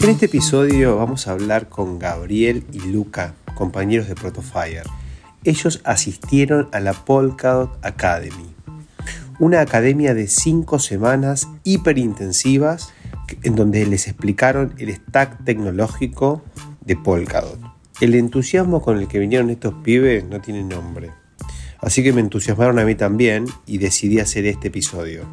[0.00, 4.84] En este episodio vamos a hablar con Gabriel y Luca, compañeros de Protofire.
[5.42, 8.54] Ellos asistieron a la Polkadot Academy,
[9.40, 12.92] una academia de cinco semanas hiperintensivas
[13.42, 16.44] en donde les explicaron el stack tecnológico
[16.80, 17.58] de Polkadot.
[18.00, 21.10] El entusiasmo con el que vinieron estos pibes no tiene nombre.
[21.80, 25.26] Así que me entusiasmaron a mí también y decidí hacer este episodio.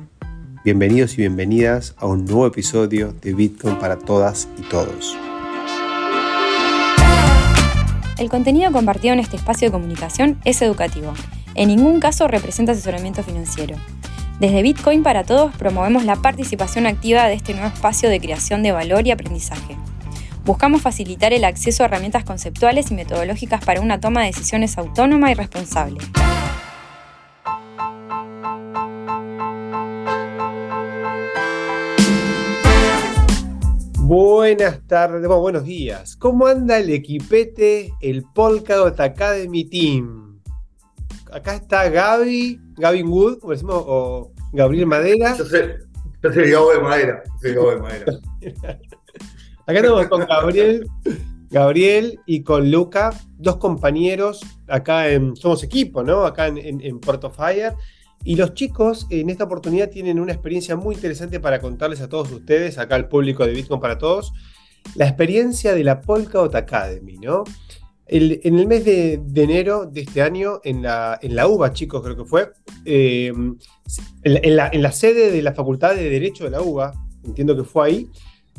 [0.66, 5.16] Bienvenidos y bienvenidas a un nuevo episodio de Bitcoin para todas y todos.
[8.18, 11.14] El contenido compartido en este espacio de comunicación es educativo.
[11.54, 13.76] En ningún caso representa asesoramiento financiero.
[14.40, 18.72] Desde Bitcoin para Todos promovemos la participación activa de este nuevo espacio de creación de
[18.72, 19.78] valor y aprendizaje.
[20.46, 25.30] Buscamos facilitar el acceso a herramientas conceptuales y metodológicas para una toma de decisiones autónoma
[25.30, 26.00] y responsable.
[34.08, 36.16] Buenas tardes, buenos días.
[36.16, 40.40] ¿Cómo anda el equipete, el Polkadot Academy Team?
[41.32, 45.36] Acá está Gaby, Gaby Wood, como decimos, o Gabriel Madera.
[45.36, 45.72] Yo soy,
[46.22, 47.24] yo soy Gabo de Madera.
[47.42, 48.06] Soy Gabo de Madera.
[49.66, 50.88] Acá estamos con Gabriel,
[51.50, 53.10] Gabriel y con Luca,
[53.40, 54.42] dos compañeros.
[54.68, 56.28] Acá en, somos equipo, ¿no?
[56.28, 57.74] Acá en, en, en Puerto Fire.
[58.24, 62.32] Y los chicos en esta oportunidad tienen una experiencia muy interesante para contarles a todos
[62.32, 64.34] ustedes, acá al público de Bitcoin para todos,
[64.96, 67.44] la experiencia de la Polkadot Academy, ¿no?
[68.08, 72.16] En el mes de, enero de este año, en la, en la UBA, chicos, creo
[72.16, 72.52] que fue,
[72.86, 73.58] eh, en,
[74.24, 76.94] en, la, en, la, sede de la Facultad de Derecho de la UBA,
[77.24, 78.10] entiendo que fue ahí,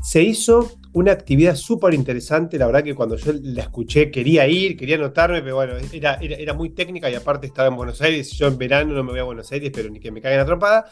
[0.03, 2.59] se hizo una actividad súper interesante.
[2.59, 6.71] La verdad que cuando yo la escuché quería ir, quería anotarme, pero bueno, era, muy
[6.71, 8.31] técnica y aparte estaba en Buenos Aires.
[8.33, 10.87] Yo en verano no me voy a Buenos Aires, pero ni que me caigan atropada.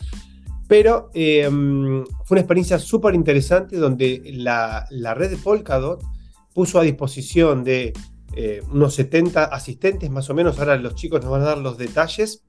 [0.69, 1.49] Pero eh,
[2.25, 6.03] fue una experiencia súper interesante donde la, la, red de Polkadot
[6.55, 7.93] puso a disposición de
[8.37, 10.59] eh, unos 70 asistentes más o menos.
[10.59, 12.45] Ahora los chicos nos van a dar los detalles.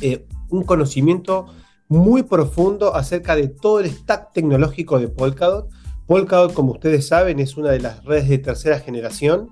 [0.00, 1.46] Eh, un conocimiento
[1.88, 5.68] muy profundo acerca de todo el stack tecnológico de Polkadot
[6.06, 9.48] Polkadot, como ustedes saben, es una de las redes de tercera generación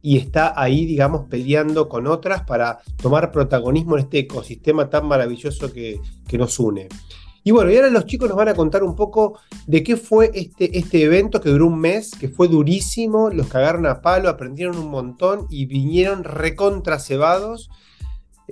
[0.00, 5.72] y está ahí, digamos, peleando con otras para tomar protagonismo en este ecosistema tan maravilloso
[5.72, 6.00] que,
[6.32, 6.88] nos une.
[7.44, 10.30] Y bueno, y ahora los chicos nos van a contar un poco de qué fue
[10.34, 14.78] este, este evento que duró un mes, que fue durísimo, los cagaron a palo, aprendieron
[14.78, 17.70] un montón y vinieron recontracebados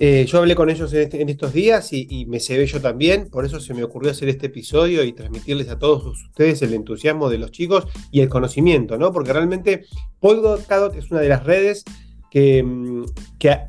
[0.03, 3.45] eh, yo hablé con ellos en, estos días y, y, me ve yo también, por
[3.45, 7.37] eso se me ocurrió hacer este episodio y transmitirles a todos ustedes el entusiasmo de
[7.37, 9.13] los chicos y el conocimiento, ¿no?
[9.13, 9.85] Porque realmente
[10.19, 11.85] Polkadot es una de las redes
[12.31, 13.05] que, mm,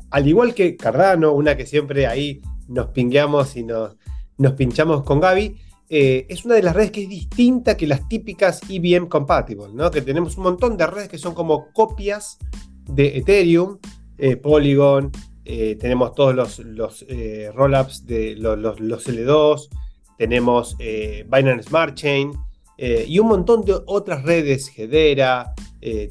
[0.08, 3.98] al igual que Cardano, una que siempre ahí nos pingueamos y nos,
[4.38, 5.54] nos pinchamos con Gaby,
[5.90, 9.90] eh, es una de las redes que es distinta que las típicas IBM Compatible, ¿no?
[9.90, 12.38] Que tenemos un montón de redes que son como copias
[12.86, 13.76] de Ethereum,
[14.16, 15.12] eh, Polygon,
[15.54, 19.68] eh, tenemos todos los, los eh, rollups de los, los, los, L2,
[20.16, 22.32] tenemos eh, Binance Smart Chain
[22.78, 25.52] eh, y un montón de otras redes, Hedera,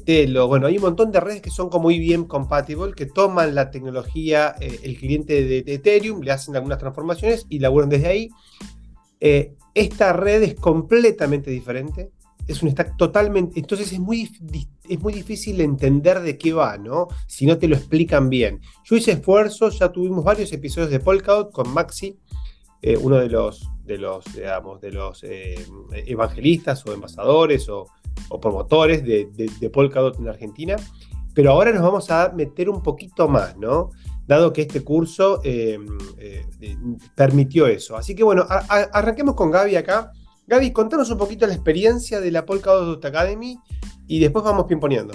[0.04, 0.46] Telo.
[0.46, 4.54] Bueno, hay un montón de redes que son como IBM compatible, que toman la tecnología,
[4.60, 8.28] el cliente de, de, Ethereum, le hacen algunas transformaciones y laburan desde ahí.
[9.74, 12.12] esta red es completamente diferente
[12.46, 13.60] es un stack totalmente.
[13.60, 14.30] Entonces es muy,
[14.94, 17.08] es muy difícil entender de qué va, ¿no?
[17.26, 18.60] Si no te lo explican bien.
[18.84, 22.18] Yo hice esfuerzos, ya tuvimos varios episodios de Polkadot con Maxi,
[22.82, 25.54] eh, uno de los, de los, digamos, de los eh,
[26.06, 27.86] evangelistas o embajadores o,
[28.40, 30.76] promotores de, de, de, en Argentina.
[31.34, 33.90] Pero ahora nos vamos a meter un poquito más, ¿no?
[34.26, 35.78] Dado que este curso eh,
[37.14, 37.96] permitió eso.
[37.96, 40.12] Así que bueno, arranquemos con Gaby acá
[40.52, 43.58] Gaby, contanos un poquito la experiencia de la Polkadot Academy
[44.06, 45.14] y después vamos pimponeando.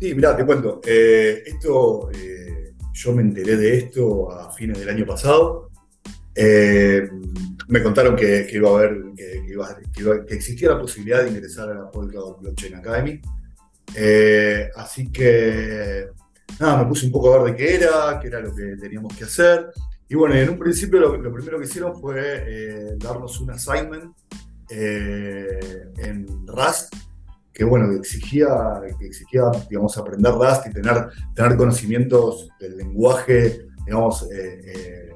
[0.00, 0.80] Sí, mirá, te cuento.
[0.84, 5.70] Eh, esto, eh, yo me enteré de esto a fines del año pasado.
[6.34, 7.08] Eh,
[7.68, 9.00] me contaron que, iba a haber,
[10.26, 13.20] que, existía la posibilidad de ingresar a la Polkadot Blockchain Academy.
[14.74, 16.08] Así que,
[16.58, 19.16] nada, me puse un poco a ver de qué era, qué era lo que teníamos
[19.16, 19.70] que hacer.
[20.08, 24.14] Y bueno, en un principio lo, lo primero que hicieron fue eh, darnos un assignment
[24.68, 26.94] eh, en Rust,
[27.52, 28.48] que bueno, exigía,
[28.98, 35.14] que exigía, digamos, aprender Rust y tener, tener conocimientos del lenguaje, digamos, eh,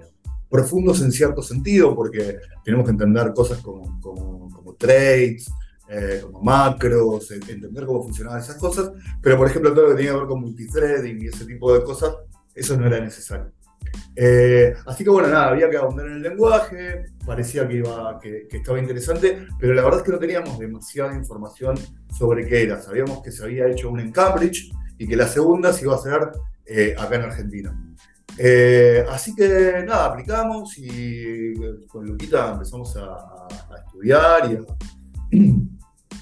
[0.49, 5.51] profundos en cierto sentido, porque tenemos que entender cosas como, como, como trades,
[5.89, 8.91] eh, como macros, entender cómo funcionaban esas cosas,
[9.23, 11.85] pero por ejemplo todo lo que tenía que ver con multithreading y ese tipo de
[11.85, 12.17] cosas,
[12.55, 13.53] eso no era necesario.
[14.19, 19.47] Eh, así que bueno, nada, había que abundar en el lenguaje, parecía que, estaba interesante,
[19.61, 21.77] pero la verdad es que no teníamos demasiada información
[22.17, 22.81] sobre qué era.
[22.81, 25.99] Sabíamos que se había hecho una en Cambridge y que la segunda se iba a
[25.99, 26.31] hacer
[26.65, 27.95] eh, acá en Argentina.
[28.39, 31.55] Eh, así que nada, aplicamos y
[31.87, 33.47] con Luquita empezamos a,
[33.85, 34.51] estudiar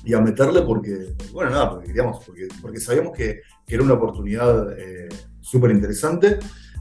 [0.05, 2.25] y a, meterle porque, bueno, nada, porque queríamos,
[2.61, 4.77] porque sabíamos que, que era una oportunidad
[5.41, 6.39] súper interesante.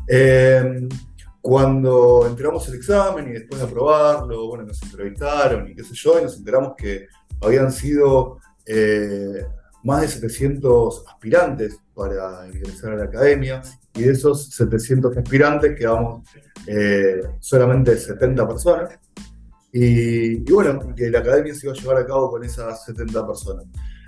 [0.08, 0.90] Em,
[1.42, 6.20] cuando entramos el examen y después de aprobarlo, bueno, nos entrevistaron y qué sé yo,
[6.20, 7.08] y nos enteramos que
[7.42, 9.46] habían sido eh,
[9.84, 13.62] más de 700 aspirantes para ingresar a la academia,
[13.94, 16.28] y de esos 700 aspirantes quedamos
[16.68, 19.00] eh, solamente 70 personas.
[19.72, 23.66] Y, bueno, que la academia se iba a llevar a cabo con esas 70 personas.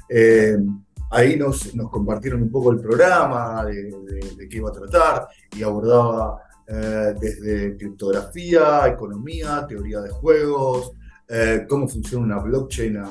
[0.08, 0.80] Em,
[1.12, 7.14] ahí nos, compartieron un poco el programa de, qué iba a tratar y abordaba eh,
[7.20, 10.94] desde criptografía, economía, teoría de juegos,
[11.28, 13.02] eh, cómo funciona una blockchain,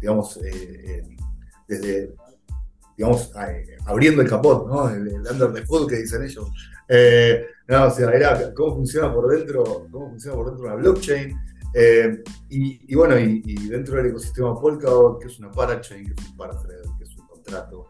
[0.00, 1.06] digamos, eh,
[1.66, 2.14] desde,
[3.86, 4.88] abriendo el capot, ¿no?
[4.90, 6.46] El, under the hood que dicen ellos.
[6.46, 11.51] o sea, era cómo funciona por dentro, cómo funciona por dentro una blockchain.
[12.48, 16.82] Y, bueno, y, dentro del ecosistema Polkadot, que es una parachain, que es un parathread,
[16.98, 17.88] que es un contrato.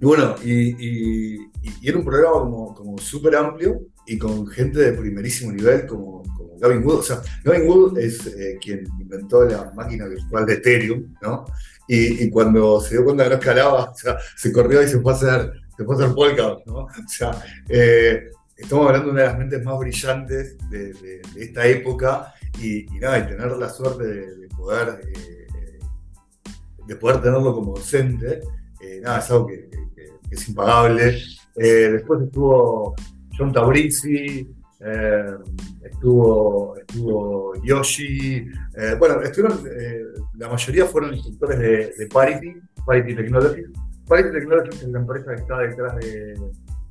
[0.00, 1.50] Y bueno, y,
[1.82, 6.58] era un programa como, como súper amplio y con gente de primerísimo nivel como, como
[6.58, 7.00] Gavin Wood.
[7.00, 11.44] O sea, Gavin Wood es eh, quien inventó la máquina virtual de Ethereum, ¿no?
[11.86, 15.12] Y, cuando se dio cuenta que no escalaba, o sea, se corrió y se fue
[15.12, 16.76] a hacer, se fue a hacer Polkadot, ¿no?
[16.76, 17.32] O sea,
[17.68, 23.18] eh, estamos hablando de una de las mentes más brillantes de, esta época y, nada,
[23.18, 25.78] y tener la suerte de, poder, eh,
[26.86, 28.40] de poder tenerlo como docente,
[29.02, 29.70] nada, es algo que
[30.30, 31.18] es impagable.
[31.56, 32.94] Eh, después estuvo
[33.36, 34.48] John Taurizi,
[34.80, 35.34] eh,
[35.84, 36.74] estuvo,
[37.62, 38.48] Yoshi.
[38.76, 39.60] Eh, bueno, estuvieron,
[40.36, 43.68] la mayoría fueron instructores de, Parity, Parity Technologies.
[44.06, 46.40] Parity Technologies es la empresa que está detrás de,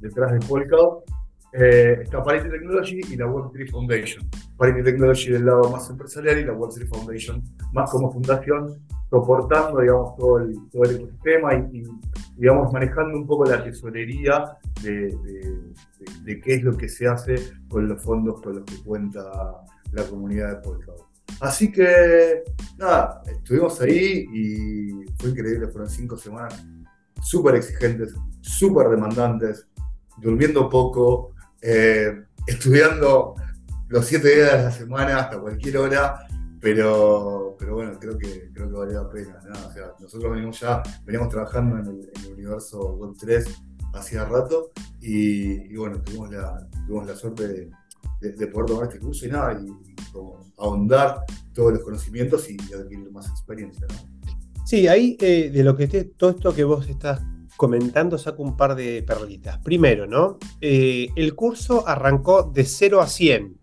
[0.02, 1.04] detrás de Polkadot.
[1.52, 4.30] Está Parity Technology y la Web3 Foundation.
[4.58, 7.44] Parity Technology del lado más empresarial y la Web3 Foundation
[7.74, 8.80] más como fundación
[9.10, 11.84] soportando, digamos, todo el, todo el ecosistema y,
[12.38, 15.18] digamos, manejando un poco la tesorería de,
[16.24, 17.36] de, qué es lo que se hace
[17.68, 19.22] con los fondos con los que cuenta
[19.92, 21.08] la comunidad de Polkadot.
[21.42, 22.44] Así que,
[22.78, 26.64] nada, estuvimos ahí y fue increíble, fueron cinco semanas
[27.24, 29.68] súper exigentes, súper demandantes,
[30.18, 33.36] durmiendo poco, eh, estudiando
[33.88, 36.28] los siete días de la semana hasta cualquier hora
[36.60, 39.40] pero, pero bueno, creo que, creo que valió la pena.
[39.68, 43.46] O sea, nosotros venimos ya, veníamos trabajando en el, universo Web 3
[43.94, 44.72] hacía rato
[45.02, 47.70] y, bueno, tuvimos la, tuvimos la suerte
[48.22, 49.68] de, poder tomar este curso y nada, y,
[50.58, 51.24] ahondar
[51.54, 53.88] todos los conocimientos y, adquirir más experiencia.
[54.66, 57.22] Sí, ahí eh, de lo que esté, todo esto que vos estás
[57.60, 59.58] comentando saco un par de perlitas.
[59.58, 60.38] Primero, ¿no?
[60.62, 63.60] Eh, el curso arrancó de 0 a 100,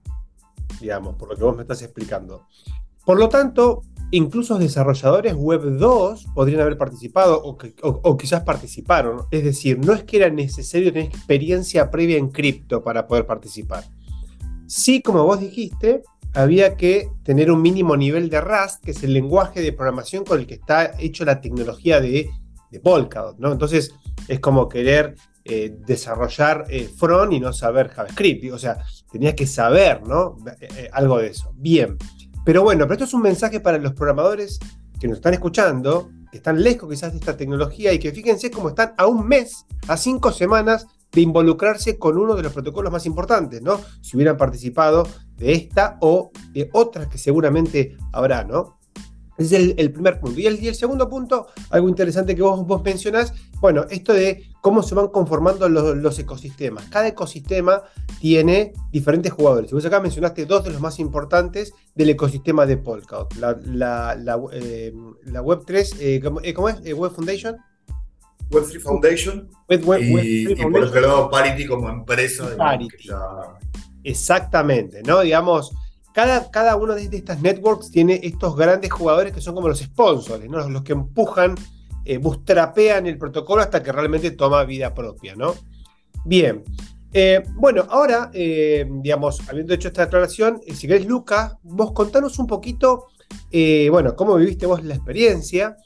[0.83, 2.47] digamos, por lo que vos me estás explicando.
[3.07, 9.23] Por lo tanto, incluso desarrolladores web 2 podrían haber participado o, quizás participaron.
[9.31, 13.85] Es decir, no es que era necesario tener experiencia previa en cripto para poder participar.
[14.67, 16.03] Sí, como vos dijiste,
[16.35, 20.39] había que tener un mínimo nivel de Rust, que es el lenguaje de programación con
[20.39, 22.29] el que está hecho la tecnología de,
[22.71, 23.39] de Polkadot.
[23.39, 23.53] ¿no?
[23.53, 23.95] Entonces,
[24.29, 28.53] es como querer eh, desarrollar eh, front y no saber JavaScript.
[28.53, 28.79] O sea,
[29.11, 30.39] tenías que saber ¿no?
[30.61, 31.53] Eh, algo de eso.
[31.55, 31.97] Bien.
[32.45, 34.59] Pero bueno, pero esto es un mensaje para los programadores
[34.99, 38.71] que nos están escuchando, que están lejos quizás de esta tecnología y que fíjense cómo
[38.71, 43.07] están a un mes, a cinco semanas de involucrarse con uno de los protocolos más
[43.07, 43.81] importantes, ¿no?
[44.01, 45.07] Si hubieran participado
[45.37, 48.76] de esta o de otras que seguramente habrá, ¿no?
[49.39, 50.41] Ese es el, primer punto.
[50.41, 54.95] Y el, segundo punto, algo interesante que vos, vos mencionás, bueno, esto de cómo se
[54.95, 56.87] van conformando los, ecosistemas.
[56.89, 57.83] Cada ecosistema
[58.21, 59.73] tiene diferentes jugadores.
[59.73, 63.35] Vos acá mencionaste dos de los más importantes del ecosistema de Polkadot.
[63.37, 63.57] La,
[64.17, 64.93] la, eh,
[65.27, 66.81] Web3, eh, eh, ¿cómo, es?
[66.95, 67.57] ¿Web Foundation?
[68.51, 69.49] Web3 Foundation.
[69.69, 72.57] y, por otro lado, Parity como empresa.
[72.57, 73.09] Parity.
[74.05, 75.21] Exactamente, ¿no?
[75.21, 75.73] Digamos
[76.17, 80.49] cada, cada una de estas networks tiene estos grandes jugadores que son como los sponsors,
[80.49, 80.67] ¿no?
[80.67, 81.55] los, que empujan,
[82.07, 85.37] eh, el protocolo hasta que realmente toma vida propia.
[85.37, 85.55] ¿no?
[86.25, 86.65] Bien.
[87.13, 92.47] Eh, bueno, ahora, eh, digamos, habiendo hecho esta declaración, si querés, Luca, vos contanos un
[92.47, 93.09] poquito,
[93.91, 95.77] bueno, cómo viviste vos la experiencia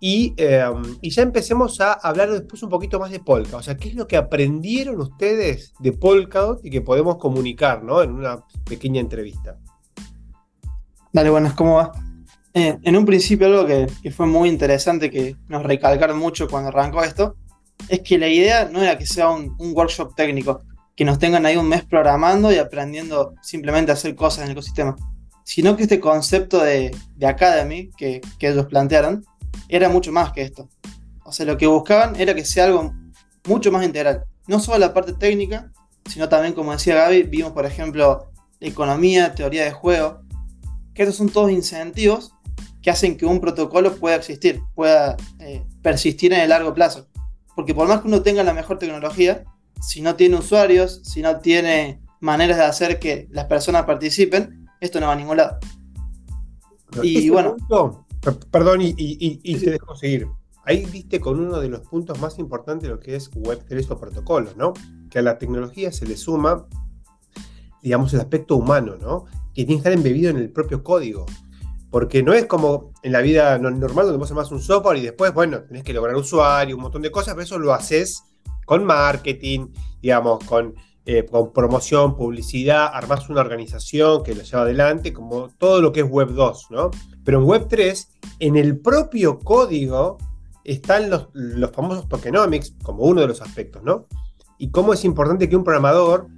[0.00, 3.60] Y, em, y, ya empecemos a hablar después un poquito más de Polkadot.
[3.60, 8.02] O sea, ¿qué es lo que aprendieron ustedes de Polkadot y que podemos comunicar ¿no?
[8.02, 9.56] en una pequeña entrevista?
[11.10, 11.92] Dale, buenas, ¿cómo va?
[12.52, 16.68] Eh, en un principio algo que, que, fue muy interesante, que nos recalcaron mucho cuando
[16.68, 17.36] arrancó esto,
[17.88, 20.60] es que la idea no era que sea un, un workshop técnico,
[20.94, 24.52] que nos tengan ahí un mes programando y aprendiendo simplemente a hacer cosas en el
[24.52, 24.96] ecosistema,
[25.44, 29.24] sino que este concepto de, de Academy que, que ellos plantearon
[29.68, 30.68] era mucho más que esto.
[31.24, 32.92] O sea, lo que buscaban era que sea algo
[33.46, 34.24] mucho más integral.
[34.46, 35.72] No solo la parte técnica,
[36.04, 40.20] sino también, como decía Gaby, vimos, por ejemplo, economía, teoría de juego,
[40.98, 42.32] que estos son todos incentivos
[42.82, 47.06] que hacen que un protocolo pueda existir, pueda eh, persistir en el largo plazo.
[47.54, 49.44] Porque por más que uno tenga la mejor tecnología,
[49.80, 54.98] si no tiene usuarios, si no tiene maneras de hacer que las personas participen, esto
[54.98, 55.60] no va a ningún lado.
[57.00, 57.54] y bueno.
[58.50, 60.26] perdón, y, te dejo seguir.
[60.64, 64.00] Ahí viste con uno de los puntos más importantes de lo que es Web3 o
[64.00, 64.72] protocolos, ¿no?
[65.10, 66.66] Que a la tecnología se le suma,
[67.84, 69.26] digamos, el aspecto humano, ¿no?
[69.58, 71.26] Que tiene que estar embebido en el propio código.
[71.90, 75.34] Porque no es como en la vida normal donde vos armás un software y después,
[75.34, 78.22] bueno, tenés que lograr usuario, un montón de cosas, pero eso lo haces
[78.64, 79.66] con marketing,
[80.00, 85.82] digamos, con, eh, con promoción, publicidad, armás una organización que lo lleva adelante, como todo
[85.82, 86.92] lo que es Web 2, ¿no?
[87.24, 90.18] Pero en Web 3, en el propio código
[90.62, 94.06] están los, los famosos tokenomics como uno de los aspectos, ¿no?
[94.56, 96.28] Y cómo es importante que un programador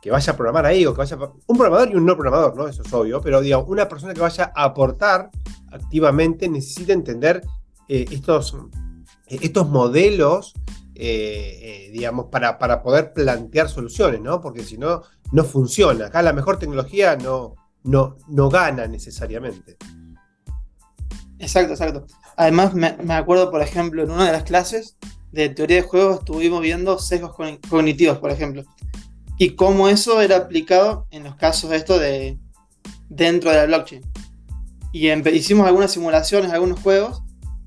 [0.00, 2.68] que vaya a programar ahí o que vaya un programador y un no programador, ¿no?
[2.68, 5.30] Eso es obvio, pero digamos, una persona que vaya a aportar
[5.72, 7.42] activamente necesita entender
[7.88, 8.56] eh, estos,
[9.28, 10.54] estos modelos
[10.98, 14.40] eh, eh, digamos, para, para, poder plantear soluciones, ¿no?
[14.40, 16.06] Porque si no, no funciona.
[16.06, 19.76] Acá la mejor tecnología no, no, no gana necesariamente.
[21.38, 22.06] Exacto, exacto.
[22.38, 24.96] Además, me, me, acuerdo, por ejemplo, en una de las clases
[25.32, 27.36] de teoría de juegos estuvimos viendo sesgos
[27.68, 28.64] cognitivos, por ejemplo.
[29.38, 32.38] Y cómo eso era aplicado en los casos de esto de
[33.08, 34.02] dentro de la blockchain.
[34.92, 37.22] Y hicimos algunas simulaciones, algunos juegos,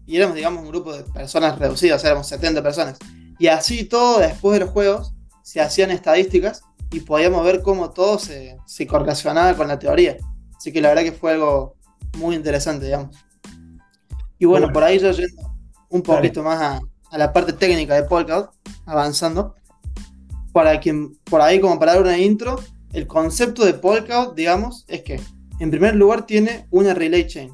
[0.05, 2.97] y éramos, digamos, un grupo de personas reducidas, éramos 70 personas.
[3.37, 8.17] Y así todo, después de los juegos, se hacían estadísticas y podíamos ver cómo todo
[8.17, 10.17] se, se correlacionaba con la teoría.
[10.57, 11.75] Así que la verdad que fue algo
[12.17, 13.15] muy interesante, digamos.
[14.39, 15.41] Y bueno, por ahí yo yendo
[15.89, 16.79] un poquito más a,
[17.11, 18.51] a, la parte técnica de Polkadot,
[18.85, 19.55] avanzando.
[20.59, 22.59] Para quien, por ahí como para dar una intro,
[22.91, 25.21] el concepto de Polkadot, digamos, es que
[25.61, 27.49] en primer lugar tiene una relay chain,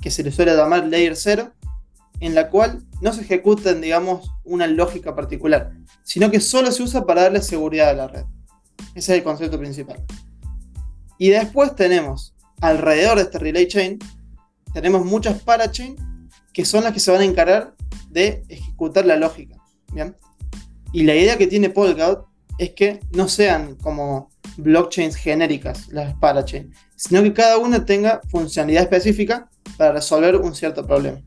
[0.00, 1.50] que se le suele llamar layer 0,
[2.20, 5.72] en la cual no se ejecuta, digamos, una lógica particular,
[6.04, 8.24] sino que solo se usa para darle seguridad a la red.
[8.94, 10.04] Ese es el concepto principal.
[11.18, 13.98] Y después tenemos, alrededor de este relay chain,
[14.72, 15.96] tenemos muchas parachain
[16.52, 17.74] que son las que se van a encargar
[18.08, 19.56] de ejecutar la lógica.
[19.92, 20.16] ¿bien?
[20.92, 26.72] Y la idea que tiene Polkadot es que no sean como blockchains genéricas las parachain,
[26.96, 31.20] sino que cada una tenga funcionalidad específica para resolver un cierto problema.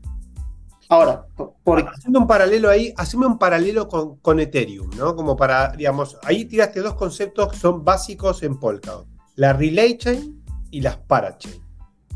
[0.88, 1.24] Ahora,
[1.62, 1.88] por...
[1.88, 5.14] haciendo un paralelo ahí, haceme un paralelo con, Ethereum, ¿no?
[5.14, 9.06] Como para, digamos, ahí tiraste dos conceptos que son básicos en Polkadot.
[9.36, 11.62] La Relay Chain y las Parachain.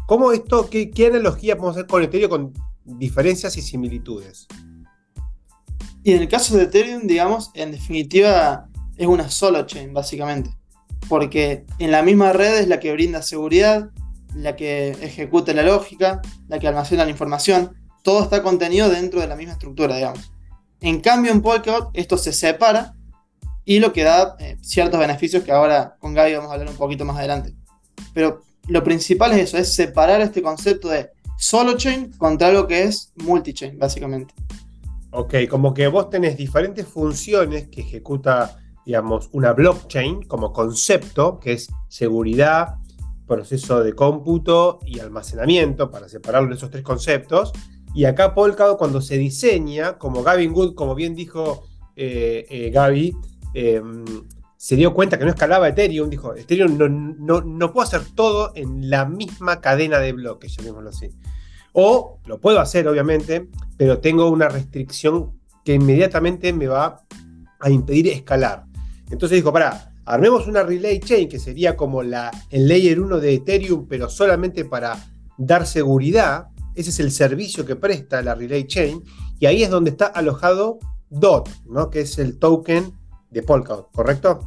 [0.09, 2.53] ¿Cómo esto, qué, qué analogía podemos hacer con Ethereum con
[2.85, 4.49] diferencias y similitudes?
[6.03, 10.51] Y en el caso de Ethereum, digamos, en definitiva es una solo chain, básicamente.
[11.09, 13.91] Porque en la misma red es la que brinda seguridad,
[14.35, 19.27] la que ejecuta la lógica, la que almacena la información todo está contenido dentro de
[19.27, 20.31] la misma estructura, digamos.
[20.81, 22.95] En cambio, en Polkadot esto se separa
[23.65, 26.77] y lo que da eh, ciertos beneficios que ahora con Gaby vamos a hablar un
[26.77, 27.55] poquito más adelante.
[28.13, 32.83] Pero lo principal es eso, es separar este concepto de solo chain contra algo que
[32.83, 34.35] es multi-chain, básicamente.
[35.11, 41.53] Ok, como que vos tenés diferentes funciones que ejecuta, digamos, una blockchain como concepto, que
[41.53, 42.77] es seguridad,
[43.27, 47.53] proceso de cómputo y almacenamiento, para separarlo de esos tres conceptos,
[47.95, 51.65] y acá Polkadot cuando se diseña, como Gavin Wood, como bien dijo
[51.97, 53.17] eh, eh, Gaby,
[53.55, 54.05] em,
[54.57, 58.53] se dio cuenta que no escalaba Ethereum, dijo, Ethereum no, no, no, puedo hacer todo
[58.55, 61.11] en la misma cadena de bloques, llamémoslo así.
[61.73, 67.03] O lo puedo hacer, obviamente, pero tengo una restricción que inmediatamente me va
[67.61, 68.65] a impedir escalar.
[69.11, 73.35] Entonces dijo, para, armemos una relay chain que sería como la, el layer 1 de
[73.35, 74.97] Ethereum, pero solamente para
[75.37, 79.03] dar seguridad ese es el servicio que presta la Relay Chain.
[79.39, 80.79] Y ahí es donde está alojado
[81.11, 81.91] DOT, ¿no?
[81.91, 82.93] que es el token
[83.31, 84.41] de Polkadot, ¿correcto?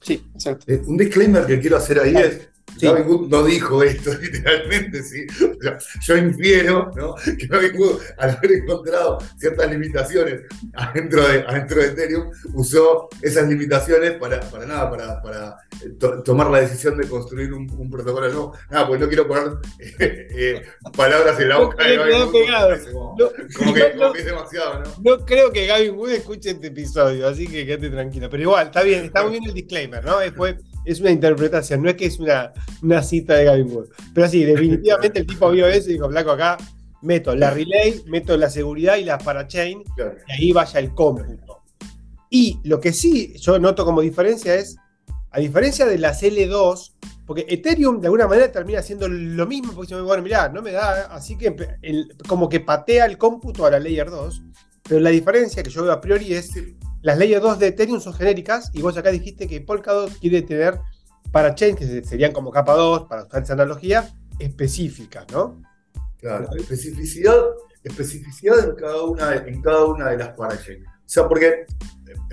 [0.00, 0.64] Sí, exacto.
[0.68, 2.48] Eh, un disclaimer que quiero hacer ahí es,
[2.80, 5.26] Gavin Wood no dijo esto literalmente, ¿sí?
[5.42, 7.14] O sea, yo infiero ¿no?
[7.14, 10.42] que Gavin Wood, al haber encontrado ciertas limitaciones
[10.74, 15.56] adentro de, adentro de Ethereum, usó esas limitaciones para, para nada, para, para
[16.24, 18.56] tomar la decisión de construir un, protocolo nuevo.
[18.70, 20.62] Nada, pues no quiero poner eh, eh,
[20.96, 22.16] palabras en la boca de Gavin
[22.92, 23.32] Wood.
[23.56, 25.16] Como, que, es demasiado, ¿no?
[25.16, 28.28] No creo que Gavin Wood escuche este episodio, así que quédate tranquilo.
[28.30, 30.18] Pero igual, está bien, está muy bien el disclaimer, ¿no?
[30.18, 33.88] Después es una interpretación, no es que es una, una cita de Gavin Wood.
[34.12, 36.58] Pero sí, definitivamente el tipo vio eso y dijo, Blanco, acá
[37.02, 39.82] meto la relay, meto la seguridad y la parachain,
[40.26, 41.62] y ahí vaya el cómputo.
[42.30, 44.76] Y lo que sí yo noto como diferencia es,
[45.30, 46.94] a diferencia de las L2,
[47.26, 51.06] porque Ethereum de alguna manera termina haciendo lo mismo, porque bueno, mirá, no me da,
[51.14, 51.54] así que
[52.26, 54.42] como que patea el cómputo a la Layer 2,
[54.88, 56.50] pero la diferencia que yo veo a priori es
[57.04, 60.80] las leyes 2 de Ethereum son genéricas y vos acá dijiste que Polkadot quiere tener
[61.30, 65.60] para chain, que serían como capa 2, para usar esa analogía, específicas, ¿no?
[66.18, 67.38] Claro, especificidad,
[67.82, 70.82] especificidad en cada una, en cada una de las parachain.
[70.82, 71.66] O sea, porque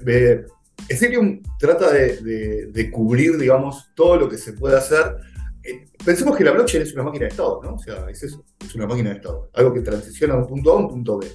[0.07, 0.45] eh,
[0.87, 5.17] Ethereum trata de, cubrir, digamos, todo lo que se puede hacer.
[5.63, 7.73] Eh, pensemos que la blockchain es una máquina de estado, ¿no?
[7.73, 9.49] O sea, es eso, es una máquina de estado.
[9.53, 11.27] Algo que transiciona de un punto A a un punto B.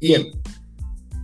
[0.00, 0.14] Y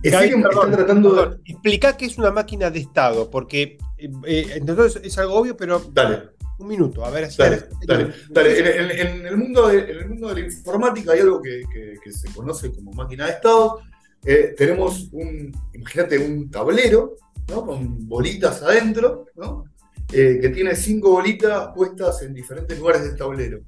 [0.03, 1.37] Ethereum está tratando de...
[1.45, 5.79] Explica qué es una máquina de estado, porque eh, entonces es algo obvio, pero...
[5.93, 6.31] Dale.
[6.59, 7.27] Un minuto, a ver.
[7.35, 9.01] Dale, dale, dale.
[9.01, 11.63] En, el mundo de, en el mundo de la informática hay algo que,
[12.11, 13.79] se conoce como máquina de estado.
[14.23, 17.15] Eh, tenemos un, imagínate, un tablero,
[17.49, 17.65] ¿no?
[17.65, 19.65] Con bolitas adentro, ¿no?
[20.13, 23.61] Eh, que tiene cinco bolitas puestas en diferentes lugares del tablero.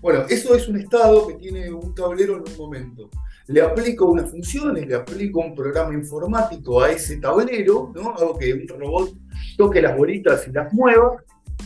[0.00, 3.10] Bueno, eso es un estado que tiene un tablero en un momento
[3.48, 8.10] le aplico unas funciones, le aplico un programa informático a ese tablero, ¿no?
[8.10, 9.10] Hago que un robot
[9.56, 11.22] toque las bolitas y las mueva,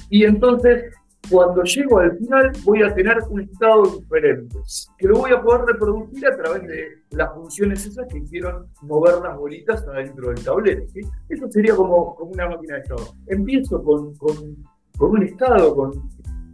[0.09, 0.93] y entonces
[1.29, 4.57] cuando llego al final voy a tener un estado diferente,
[4.99, 9.21] que lo voy a poder reproducir a través de las funciones esas que hicieron mover
[9.23, 10.85] las bolitas adentro del tablero.
[11.29, 13.15] Eso sería como, como, una máquina de estado.
[13.27, 14.57] Empiezo con, con,
[14.97, 15.93] con un estado, con,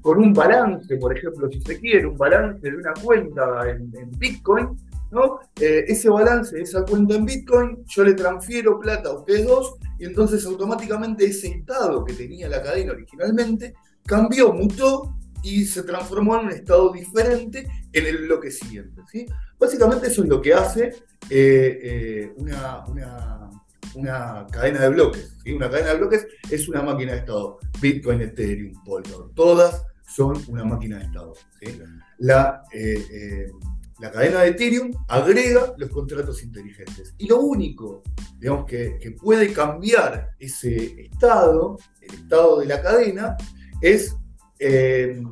[0.03, 4.11] con, un balance, por ejemplo, si se quiere, un balance de una cuenta en, en
[4.19, 4.77] Bitcoin,
[5.11, 5.41] ¿no?
[5.61, 10.05] Eh, ese balance, esa cuenta en Bitcoin, yo le transfiero plata a ustedes dos y
[10.05, 16.47] entonces automáticamente ese estado que tenía la cadena originalmente cambió, mutó y se transformó en
[16.47, 19.03] un estado diferente en el bloque siguiente.
[19.59, 20.89] Básicamente eso es lo que hace
[21.31, 22.85] eh, eh, una,
[23.95, 25.37] una, cadena de bloques.
[25.47, 27.59] Una cadena de bloques es una máquina de estado.
[27.81, 31.35] Bitcoin, Ethereum, Polkadot, todas son una máquina de estado.
[32.19, 32.63] La,
[33.99, 37.15] la cadena de Ethereum agrega los contratos inteligentes.
[37.19, 38.03] Y lo único,
[38.39, 43.37] digamos, que, puede cambiar ese estado, el estado de la cadena,
[43.81, 44.15] es,
[44.59, 45.23] eh,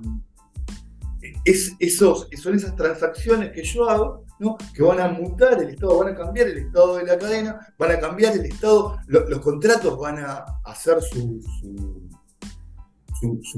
[1.44, 4.56] esos, son esas transacciones que yo hago, ¿no?
[4.74, 7.92] que van a mutar el estado, van a cambiar el estado de la cadena, van
[7.92, 12.03] a cambiar el estado, los contratos van a hacer su su,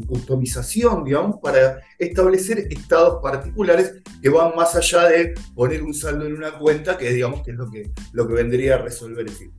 [0.06, 6.34] customización, digamos, para establecer estados particulares que van más allá de poner un saldo en
[6.34, 9.50] una cuenta, que digamos que es lo que, lo que vendría a resolver el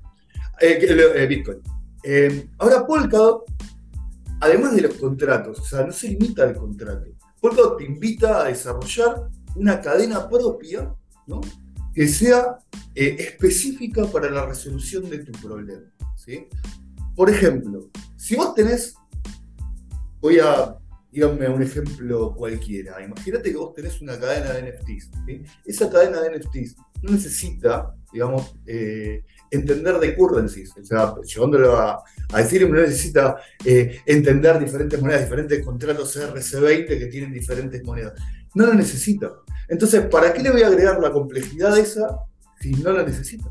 [0.59, 1.59] eh, eh, Bitcoin.
[2.03, 3.45] Eh, ahora, Polkadot,
[4.39, 7.05] además de los contratos, o sea, no se limita al contrato.
[7.39, 10.93] Polkadot te invita a desarrollar una cadena propia,
[11.27, 11.41] ¿no?
[11.93, 12.59] que sea
[12.93, 15.81] específica para la resolución de tu problema.
[16.15, 16.47] ¿sí?
[17.15, 18.96] Por ejemplo, si vos tenés
[20.19, 20.75] voy a
[21.11, 23.01] irme a un ejemplo cualquiera.
[23.03, 25.11] Imagínate que vos tenés una cadena de NFTs.
[25.65, 30.73] Esa cadena de NFTs no necesita, digamos, eh, entender de currencies.
[30.77, 32.03] O sea, llevándolo a,
[32.33, 38.13] a no necesita eh, entender diferentes monedas, diferentes contratos RC20 que tienen diferentes monedas.
[38.53, 39.31] No lo necesita.
[39.67, 42.19] Entonces, ¿para qué le voy a agregar la complejidad esa
[42.59, 43.45] si no la necesita?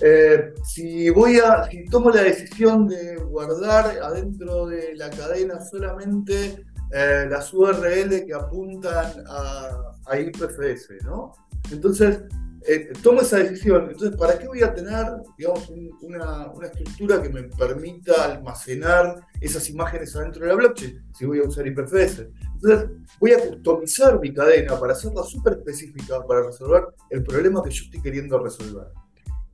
[0.00, 6.64] Eh, si voy a, si tomo la decisión de guardar adentro de la cadena solamente
[6.90, 11.32] eh, las URL que apuntan a, IPFS, ¿no?
[11.72, 12.20] Entonces,
[12.66, 13.88] eh, tomo esa decisión.
[13.90, 15.70] Entonces, ¿para qué voy a tener, digamos,
[16.02, 21.44] una, estructura que me permita almacenar esas imágenes adentro de la blockchain si voy a
[21.44, 22.28] usar IPFS?
[22.54, 27.70] Entonces, voy a customizar mi cadena para hacerla súper específica para resolver el problema que
[27.70, 28.86] yo estoy queriendo resolver.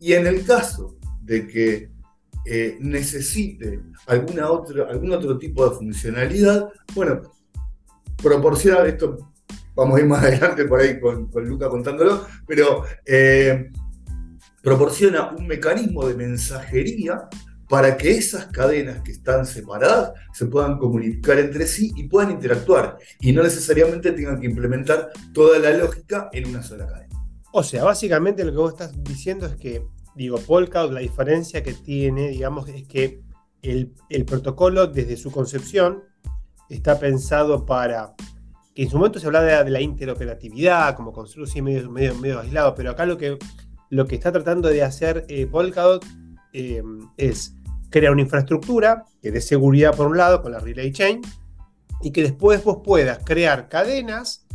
[0.00, 1.90] Y en el caso de que
[2.46, 7.20] eh, necesite alguna otra, algún otro tipo de funcionalidad, bueno,
[8.16, 9.32] proporciona esto,
[9.74, 13.70] vamos a ir más adelante por ahí con, con Luca contándolo, pero eh,
[14.62, 17.28] proporciona un mecanismo de mensajería
[17.68, 22.98] para que esas cadenas que están separadas se puedan comunicar entre sí y puedan interactuar
[23.20, 27.09] y no necesariamente tengan que implementar toda la lógica en una sola cadena.
[27.52, 29.84] O sea, básicamente lo que vos estás diciendo es que,
[30.14, 33.22] digo, Polkadot, la diferencia que tiene, digamos, es que
[33.62, 33.92] el,
[34.26, 36.04] protocolo desde su concepción
[36.68, 38.14] está pensado para
[38.74, 42.74] que en su momento se hablaba de, la interoperatividad, como construir medio, medio, medio aislado,
[42.74, 43.36] pero acá lo que,
[43.90, 46.04] lo que está tratando de hacer eh, Polkadot
[46.52, 46.82] eh,
[47.16, 47.54] es
[47.90, 51.20] crear una infraestructura que dé seguridad por un lado con la Relay Chain
[52.02, 54.46] y que después vos puedas crear cadenas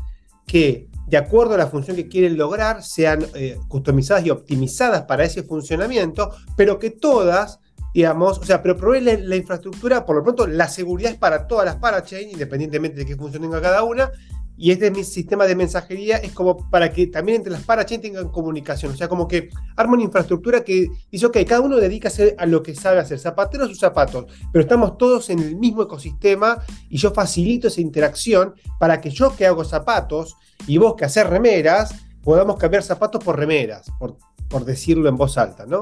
[0.48, 5.24] que de acuerdo a la función que quieren lograr sean eh, customizadas y optimizadas para
[5.24, 7.60] ese funcionamiento, pero que todas
[7.96, 11.66] digamos, o sea, pero provee la, infraestructura, por lo pronto la seguridad es para todas
[11.66, 14.12] las parachains, independientemente de qué función tenga cada una,
[14.58, 18.30] y este mi sistema de mensajería es como para que también entre las parachains tengan
[18.30, 22.46] comunicación, o sea, como que arma una infraestructura que dice, ok, cada uno dedica a,
[22.46, 26.98] lo que sabe hacer, zapateros sus zapatos, pero estamos todos en el mismo ecosistema y
[26.98, 30.36] yo facilito esa interacción para que yo que hago zapatos
[30.68, 35.38] y vos que hacer remeras, podamos cambiar zapatos por remeras, por, por decirlo en voz
[35.38, 35.82] alta, ¿no?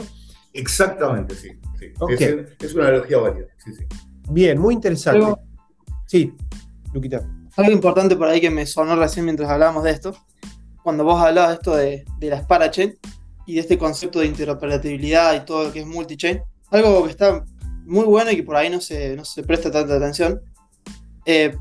[0.52, 1.50] Exactamente, sí.
[2.60, 3.48] Es, una analogía válida.
[4.30, 5.36] Bien, muy interesante.
[6.06, 6.34] sí,
[6.94, 7.28] Luquita.
[7.56, 10.18] Algo importante por ahí que me sonó recién mientras hablábamos de esto,
[10.84, 12.98] cuando vos hablabas de esto de, de las parachain
[13.46, 17.46] y de este concepto de interoperabilidad y todo lo que es multichain, algo que está
[17.86, 20.42] muy bueno y que por ahí no se, no se presta tanta atención.
[21.26, 21.56] Eh,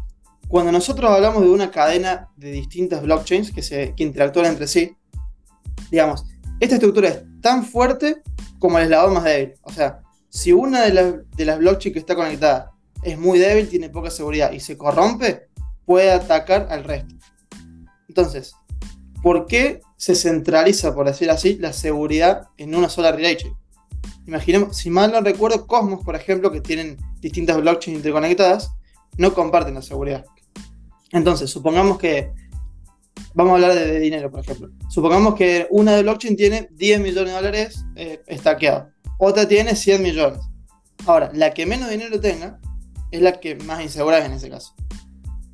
[0.48, 4.96] cuando nosotros hablamos de una cadena de distintas blockchains que, se, que interactúan entre sí,
[5.90, 6.24] digamos,
[6.60, 8.22] esta estructura es tan fuerte
[8.58, 9.54] como el eslabón más débil.
[9.62, 13.68] O sea, si una de las, de las blockchains que está conectada es muy débil,
[13.68, 15.48] tiene poca seguridad y se corrompe,
[15.86, 17.14] puede atacar al resto.
[18.08, 18.54] Entonces,
[19.22, 23.36] ¿por qué se centraliza, por decir así, la seguridad en una sola relay?
[24.26, 28.70] Imaginemos, si mal no recuerdo, Cosmos, por ejemplo, que tienen distintas blockchains interconectadas,
[29.16, 30.24] no comparten la seguridad.
[31.10, 32.32] Entonces, supongamos que
[33.34, 34.70] vamos a hablar de, dinero, por ejemplo.
[34.88, 38.22] Supongamos que una de blockchain tiene 10 millones de dólares eh,
[39.18, 40.40] otra tiene 100 millones.
[41.06, 42.58] Ahora, la que menos dinero tenga
[43.10, 44.74] es la que más insegura es en ese caso.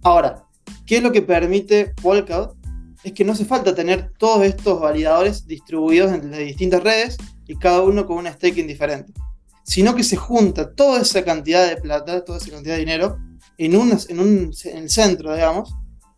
[0.02, 0.44] Ahora,
[0.86, 2.56] ¿qué es lo que permite Polkadot?
[3.04, 7.82] Es que no hace falta tener todos estos validadores distribuidos entre distintas redes y cada
[7.82, 9.12] uno con una staking diferente,
[9.62, 13.18] sino que se junta toda esa cantidad de plata, toda esa cantidad de dinero
[13.56, 15.74] en, un, en, un, en el centro, digamos.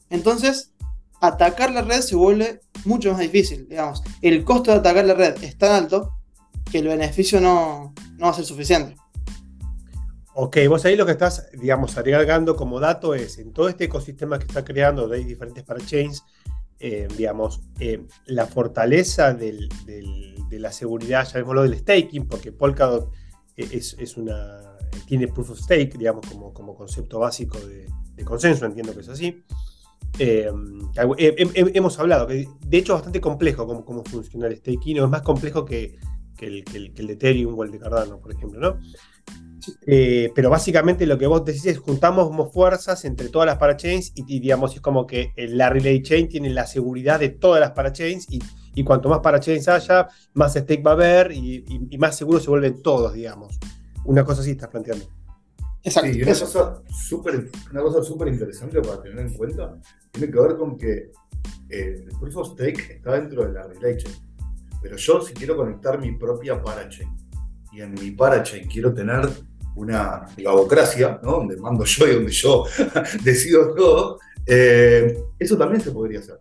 [0.08, 0.72] Entonces,
[1.20, 4.02] atacar la red se vuelve mucho más difícil, digamos.
[4.22, 6.14] El costo de atacar la red es tan alto
[6.70, 8.96] que el beneficio no, va a ser suficiente.
[10.34, 14.38] Ok, vos ahí lo que estás, digamos, agregando como dato es, en todo este ecosistema
[14.38, 16.24] que está creando de diferentes parachains,
[16.78, 19.68] eh, digamos, eh, la fortaleza de
[20.52, 23.12] la seguridad, llamémoslo del staking, porque Polkadot
[24.16, 27.88] una, tiene proof of stake, digamos, como, como concepto básico de,
[28.24, 29.42] consenso, entiendo que es así.
[30.18, 30.50] Eh,
[30.96, 35.22] hemos hablado, que de hecho es bastante complejo cómo, cómo funciona el staking, es más
[35.22, 35.98] complejo que,
[36.38, 36.64] el,
[36.94, 38.78] de Ethereum o el de Cardano, por ejemplo, ¿no?
[39.86, 44.40] Eh, pero básicamente lo que vos decís es juntamos fuerzas entre todas las parachains y,
[44.40, 48.40] digamos es como que la relay chain tiene la seguridad de todas las parachains y,
[48.74, 52.50] y cuanto más parachains haya, más stake va a haber y, y más seguros se
[52.50, 53.58] vuelven todos, digamos.
[54.06, 55.06] Una cosa así estás planteando.
[55.82, 56.12] Exacto.
[56.12, 59.78] Sí, una, cosa super, una cosa súper interesante para tener en cuenta
[60.10, 61.10] tiene que ver con que
[61.70, 64.14] eh, el proof of stake está dentro de la relay chain.
[64.82, 67.16] Pero yo, si quiero conectar mi propia parachain
[67.72, 69.28] y en mi parachain quiero tener
[69.76, 71.32] una gabocracia, ¿no?
[71.32, 72.64] donde mando yo y donde yo
[73.22, 76.38] decido todo, eh, eso también se podría hacer.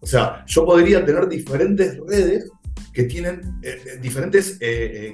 [0.00, 2.50] O sea, yo podría tener diferentes redes
[2.92, 4.58] que tienen eh, diferentes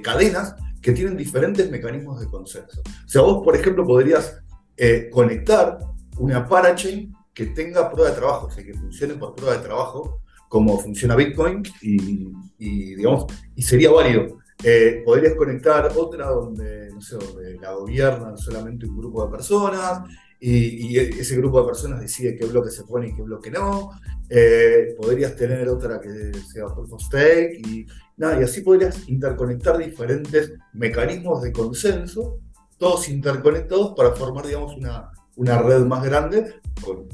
[0.01, 2.81] cadenas que tienen diferentes mecanismos de consenso.
[2.81, 4.43] O sea, vos, por ejemplo, podrías
[4.75, 5.79] eh, conectar
[6.17, 10.21] una parachain que tenga prueba de trabajo, o sea, que funcione por prueba de trabajo,
[10.53, 14.37] como funciona Bitcoin, y, digamos, y sería válido.
[14.63, 20.03] Eh, podrías conectar otra donde, no sé, donde la gobiernan solamente un grupo de personas,
[20.39, 23.99] y, ese grupo de personas decide qué bloque se pone y qué bloque no.
[24.29, 27.87] Eh, podrías tener otra que sea proof of stake y,
[28.17, 32.41] nada, y así podrías interconectar diferentes mecanismos de consenso,
[32.77, 37.07] todos interconectados para formar, digamos, una, una red más grande con,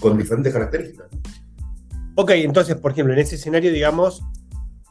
[0.00, 1.08] con, diferentes características.
[2.20, 4.22] Ok, entonces, por ejemplo, en ese escenario, digamos,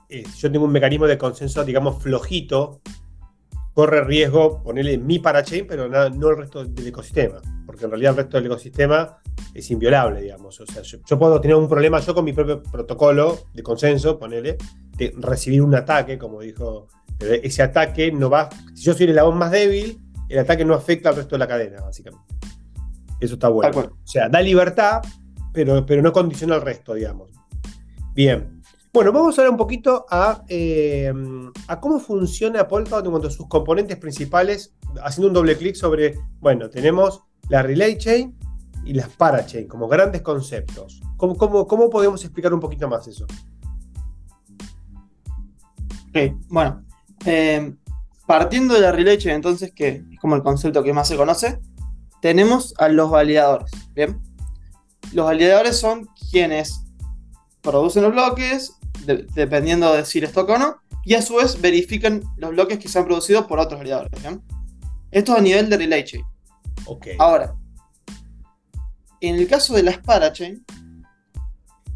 [0.10, 2.82] eh, yo tengo un mecanismo de consenso, digamos, flojito,
[3.76, 8.18] corre riesgo ponerle mi parachain, pero no el resto del ecosistema, porque en realidad el
[8.18, 9.20] resto del ecosistema
[9.54, 10.60] es inviolable, digamos.
[10.60, 14.58] O sea, yo, puedo tener un problema yo con mi propio protocolo de consenso, ponerle,
[14.98, 16.88] de recibir un ataque, como dijo
[17.20, 18.50] Pero ese ataque no va.
[18.74, 21.48] Si yo soy el eslabón más débil, el ataque no afecta al resto de la
[21.48, 22.26] cadena, básicamente.
[23.20, 23.78] Eso está bueno.
[23.78, 25.04] O sea, da libertad,
[25.66, 27.32] pero, pero no condiciona al resto, digamos.
[28.16, 28.62] Bien.
[28.94, 31.14] Bueno, vamos a hablar un poquito a, eh,
[31.68, 36.18] a cómo funciona Polkadot en cuanto a sus componentes principales, haciendo un doble clic sobre,
[36.40, 38.38] bueno, tenemos la Relay Chain
[38.86, 41.02] y las Parachain como grandes conceptos.
[41.18, 43.28] ¿Cómo, cómo, podemos explicar un poquito más eso?
[46.08, 46.86] Ok, bueno,
[47.26, 47.76] eh,
[48.26, 51.60] partiendo de la Relay Chain, entonces, que es como el concepto que más se conoce,
[52.22, 54.29] tenemos a los validadores, ¿bien?
[55.14, 56.82] Los validadores son quienes
[57.62, 58.74] producen los bloques,
[59.34, 62.88] dependiendo de si les toca o no, y a su vez verifican los bloques que
[62.88, 64.12] se han producido por otros validadores.
[65.12, 66.24] Esto a nivel de relay chain.
[66.86, 67.16] Okay.
[67.20, 67.56] Ahora,
[69.22, 70.64] en el caso de las parachain,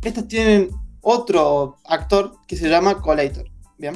[0.02, 0.70] estas tienen
[1.02, 3.50] otro actor que se llama collator.
[3.78, 3.96] Bien.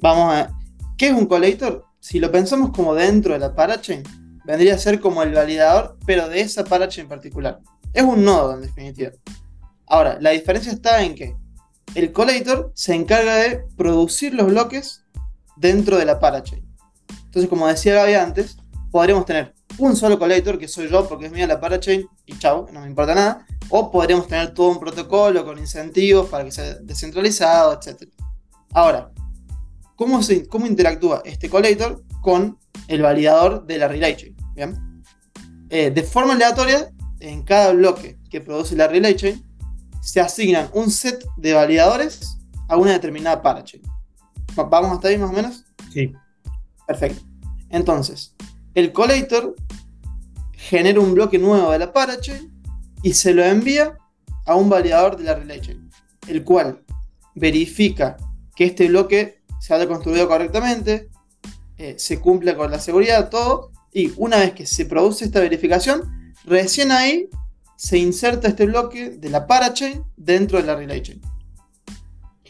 [0.00, 0.52] Vamos a.
[0.98, 1.84] ¿Qué es un collator?
[2.00, 4.02] Si lo pensamos como dentro de la parachain,
[4.44, 7.60] vendría a ser como el validador, pero de esa parachain en particular.
[7.92, 9.10] Es un nodo en definitiva.
[9.86, 11.36] Ahora, la diferencia está en que
[11.94, 15.04] el collator se encarga de producir los bloques
[15.56, 16.66] dentro de la parachain.
[17.24, 18.56] Entonces, como decía Gaby antes,
[18.90, 22.68] podríamos tener un solo collator, que soy yo porque es mía la parachain, y chao,
[22.72, 23.46] no me importa nada.
[23.68, 28.10] O podríamos tener todo un protocolo con incentivos para que sea descentralizado, etc.
[28.72, 29.10] Ahora,
[29.96, 34.36] ¿cómo, cómo interactúa este collator con el validador de la relay chain?
[34.54, 35.02] ¿Bien?
[35.70, 36.90] Eh, de forma aleatoria,
[37.22, 39.42] en cada bloque que produce la relay chain,
[40.02, 42.36] se asignan un set de validadores
[42.68, 43.82] a una determinada parachain.
[44.56, 45.64] ¿Vamos hasta ahí más o menos?
[45.92, 46.12] Sí.
[46.86, 47.22] Perfecto.
[47.70, 48.34] Entonces,
[48.74, 49.54] el collator
[50.52, 52.52] genera un bloque nuevo de la parachain
[53.02, 53.96] y se lo envía
[54.44, 55.88] a un validador de la relay chain,
[56.26, 56.82] el cual
[57.36, 58.16] verifica
[58.56, 61.08] que este bloque se haya construido correctamente,
[61.78, 66.21] eh, se cumple con la seguridad, todo, y una vez que se produce esta verificación,
[66.44, 67.28] recién ahí
[67.76, 71.20] se inserta este bloque de la parachain dentro de la relay chain.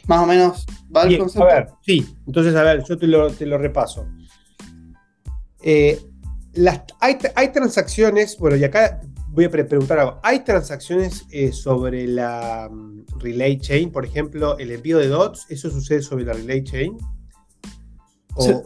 [0.07, 1.49] Más o menos, ¿va el concepto?
[1.49, 4.07] A ver, sí, entonces a ver, yo te lo, repaso.
[5.63, 6.01] Eh,
[7.01, 10.21] hay, transacciones, bueno, y acá voy a preguntar algo.
[10.23, 13.91] ¿Hay transacciones eh, sobre la mm, relay chain?
[13.91, 16.99] Por ejemplo, el envío de dots, ¿eso sucede sobre la relay chain?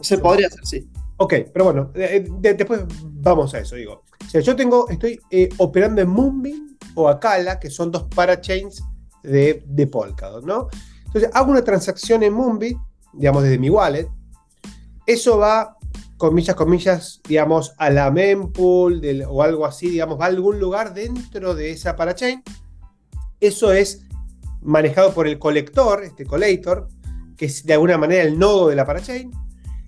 [0.01, 0.89] se, podría hacer, sí.
[1.19, 1.91] Ok, pero bueno,
[2.39, 4.03] después vamos a eso, digo.
[4.23, 8.83] O sea, yo tengo, estoy eh, operando en Moonbeam o Akala, que son dos parachains
[9.23, 10.67] de, Polkadot, ¿no?
[11.05, 12.79] Entonces, hago una transacción en Moonbeam,
[13.13, 14.07] digamos, desde mi wallet.
[15.07, 15.75] Eso va,
[16.17, 21.55] comillas, comillas, digamos, a la mempool o algo así, digamos, va a algún lugar dentro
[21.55, 22.43] de esa parachain.
[23.39, 24.05] Eso es
[24.61, 26.89] manejado por el colector, este colector,
[27.35, 29.31] que es de alguna manera el nodo de la parachain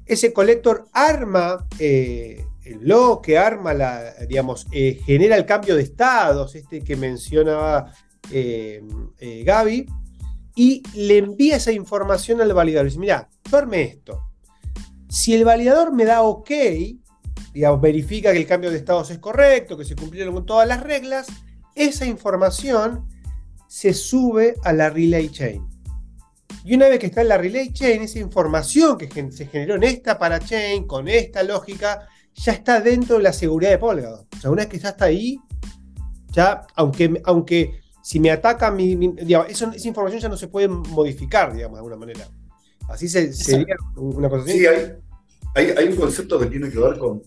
[0.10, 6.56] ese colector arma eh, el bloque, arma la, digamos, eh, genera el cambio de estados,
[6.56, 7.93] este que mencionaba
[8.32, 8.84] eh,
[9.45, 9.86] Gaby,
[10.56, 12.88] y le envía esa información al validador.
[12.88, 14.24] Dice, mira, duerme esto.
[15.08, 16.50] Si el validador me da OK,
[17.54, 20.82] digamos, verifica que el cambio de estados es correcto, que se cumplieron con todas las
[20.82, 21.28] reglas,
[21.76, 23.08] esa información
[23.67, 25.68] se sube a la relay chain.
[26.64, 29.84] Y una vez que está en la relay chain, esa información que se generó en
[29.84, 34.28] esta parachain, con esta lógica, ya está dentro de la seguridad de Polkadot.
[34.36, 35.40] O sea, una vez que ya está ahí,
[36.32, 39.16] ya, aunque, aunque si me ataca, mi,
[39.48, 42.28] esa información ya no se puede modificar, digamos, de alguna manera.
[42.88, 44.46] Así se, sería una cosa.
[44.46, 44.66] Sí,
[45.56, 47.22] hay, un concepto que tiene que ver con,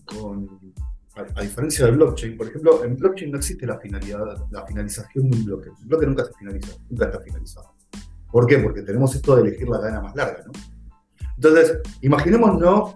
[1.15, 5.37] a, diferencia del blockchain, por ejemplo, en blockchain no existe la finalidad, la finalización de
[5.37, 5.69] un bloque.
[5.69, 7.73] Un bloque nunca se finaliza, nunca está finalizado.
[8.33, 8.57] ¿Por qué?
[8.57, 10.53] Porque tenemos esto de elegir la cadena más larga, ¿no?
[11.35, 12.95] Entonces, imaginémonos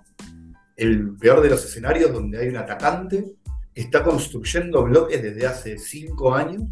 [0.76, 3.36] el peor de los escenarios donde hay un atacante
[3.72, 6.64] que está construyendo bloques desde hace cinco años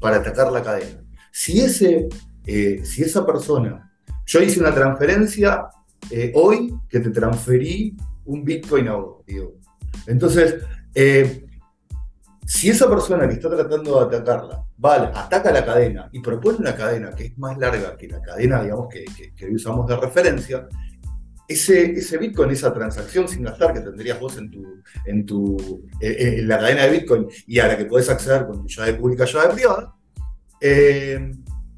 [0.00, 1.02] para atacar la cadena.
[1.30, 2.08] Si, ese,
[2.46, 3.92] eh, si esa persona,
[4.24, 5.66] yo hice una transferencia
[6.10, 9.56] eh, hoy que te transferí un Bitcoin a vos, digo.
[10.06, 10.56] Entonces,
[10.94, 11.44] eh,
[12.46, 16.74] si esa persona que está tratando de atacarla, vale, ataca la cadena y propone una
[16.74, 19.04] cadena que es más larga que la cadena, digamos, que,
[19.50, 20.66] usamos de referencia,
[21.48, 26.08] ese, ese, Bitcoin, esa transacción sin gastar que tendrías vos en, tu, en, tu, eh,
[26.08, 28.94] eh, en la cadena de Bitcoin y a la que podés acceder con tu llave
[28.94, 29.94] pública, llave privada,
[30.60, 31.30] eh,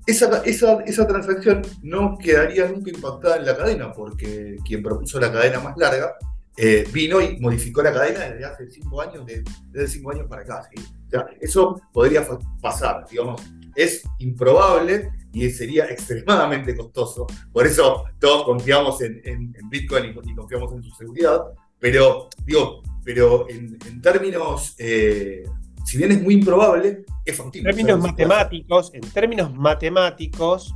[0.07, 5.31] esa, esa, esa, transacción no quedaría nunca impactada en la cadena porque quien propuso la
[5.31, 6.15] cadena más larga
[6.61, 9.25] eh, vino y modificó la cadena desde hace cinco años,
[9.71, 10.69] desde cinco años para acá.
[11.07, 12.27] O sea, eso podría
[12.61, 13.41] pasar, digamos.
[13.77, 17.29] Es improbable y sería extremadamente costoso.
[17.53, 21.45] Por eso todos confiamos en, Bitcoin y, confiamos en su seguridad.
[21.79, 25.45] Pero, digo, pero en, términos, eh,
[25.87, 27.71] si bien es muy improbable, es factible.
[27.71, 30.75] En términos matemáticos, en términos matemáticos,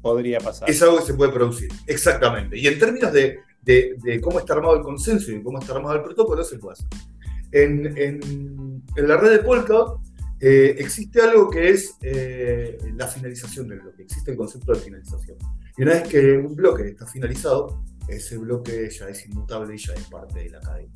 [0.00, 0.70] podría pasar.
[0.70, 2.56] Es algo que se puede producir, exactamente.
[2.56, 3.40] Y en términos de,
[4.22, 6.86] cómo está armado el consenso y cómo está armado el protocolo, se puede hacer.
[7.52, 10.00] En, la red de Polkadot
[10.40, 15.36] eh, existe algo que es eh, la finalización del bloque, existe el concepto de finalización.
[15.76, 19.94] Y una vez que un bloque está finalizado, ese bloque ya es inmutable y ya
[19.94, 20.92] es parte de la cadena.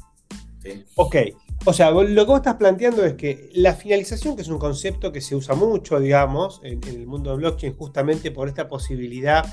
[0.97, 1.17] Ok,
[1.65, 5.13] o sea, lo que vos estás planteando es que la finalización, que es un concepto
[5.13, 9.45] que se usa mucho, digamos, en, el mundo de blockchain, justamente por esta posibilidad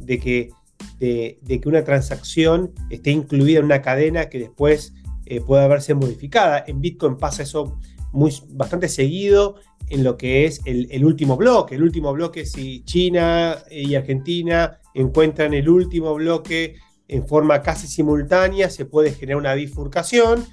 [0.00, 0.50] de que,
[0.98, 4.94] de, que una transacción esté incluida en una cadena que después
[5.26, 6.64] eh, pueda verse modificada.
[6.66, 7.78] En Bitcoin pasa eso
[8.12, 9.56] muy, bastante seguido
[9.90, 11.74] en lo que es el, el último bloque.
[11.74, 16.76] El último bloque, si China y Argentina encuentran el último bloque
[17.08, 20.44] en forma casi simultánea, se puede generar una bifurcación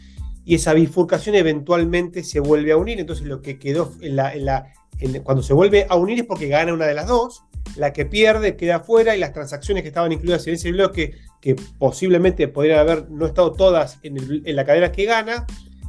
[0.43, 2.99] y esa bifurcación eventualmente se vuelve a unir.
[2.99, 4.73] Entonces lo que quedó en la,
[5.23, 7.43] cuando se vuelve a unir es porque gana una de las dos,
[7.75, 11.55] la que pierde queda afuera y las transacciones que estaban incluidas en ese bloque, que
[11.79, 15.45] posiblemente podrían haber no estado todas en, en la cadena que gana,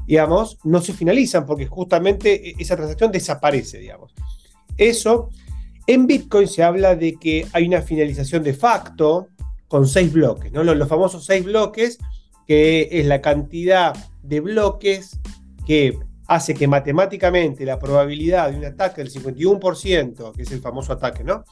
[0.07, 4.15] digamos, no se finalizan porque justamente e, esa transacción desaparece, digamos.
[4.77, 5.31] Eso,
[5.87, 9.29] en Bitcoin se habla de que hay una finalización de facto,
[9.73, 10.63] con seis bloques, ¿no?
[10.63, 11.99] Los, famosos seis bloques,
[12.47, 15.19] que es la cantidad de bloques
[15.67, 20.93] que hace que matemáticamente la probabilidad de un ataque del 51%, que es el famoso
[20.93, 21.45] ataque, ¿no?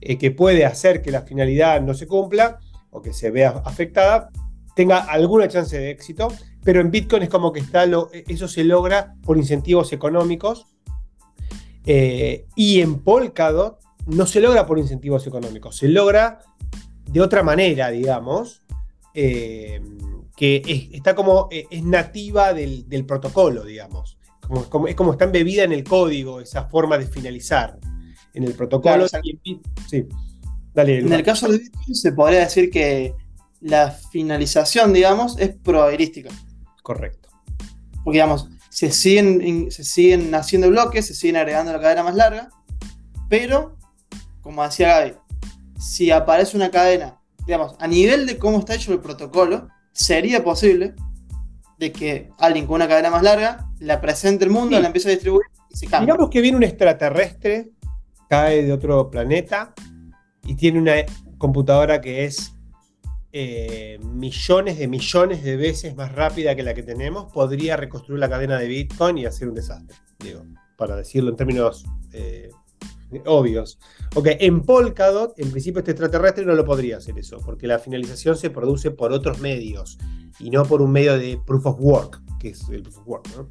[0.00, 2.58] Eh, que puede hacer que la finalidad no se cumpla
[2.90, 4.30] o que se vea afectada,
[4.74, 6.28] tenga alguna chance de éxito,
[6.64, 10.66] pero en Bitcoin es como que está lo, eso se logra por incentivos económicos
[11.84, 16.40] eh, y en Polkadot no se logra por incentivos económicos, se logra
[17.06, 18.62] de otra manera, digamos,
[19.14, 19.80] eh,
[20.42, 24.18] que está como, eh, es nativa del, protocolo, digamos.
[24.68, 27.78] Como, es como está embebida en el código esa forma de finalizar
[28.34, 29.06] en el protocolo.
[29.88, 30.08] sí.
[30.74, 33.14] Dale, en el caso de Bitcoin se podría decir que
[33.60, 36.30] la finalización, digamos, es probabilística.
[36.82, 37.28] Correcto.
[38.02, 42.48] Porque, digamos, se siguen, se siguen haciendo bloques, se siguen agregando la cadena más larga,
[43.28, 43.76] pero,
[44.40, 45.12] como decía Gaby,
[45.78, 50.94] si aparece una cadena, digamos, a nivel de cómo está hecho el protocolo, sería posible
[51.78, 55.12] de que alguien con una cadena más larga la presente el mundo, la empiece a
[55.12, 56.14] distribuir y se cambia.
[56.14, 57.72] Digamos que viene un extraterrestre,
[58.28, 59.74] cae de otro planeta
[60.46, 60.94] y tiene una
[61.38, 62.54] computadora que es
[63.32, 68.28] eh, millones de millones de veces más rápida que la que tenemos, podría reconstruir la
[68.28, 70.44] cadena de Bitcoin y hacer un desastre, digo,
[70.76, 72.50] para decirlo en términos eh,
[73.26, 73.78] obvios.
[74.14, 78.36] Ok, en Polkadot, en principio este extraterrestre no lo podría hacer eso, porque la finalización
[78.36, 79.98] se produce por otros medios
[80.38, 83.28] y no por un medio de proof of work, que es el proof of work,
[83.36, 83.48] ¿no?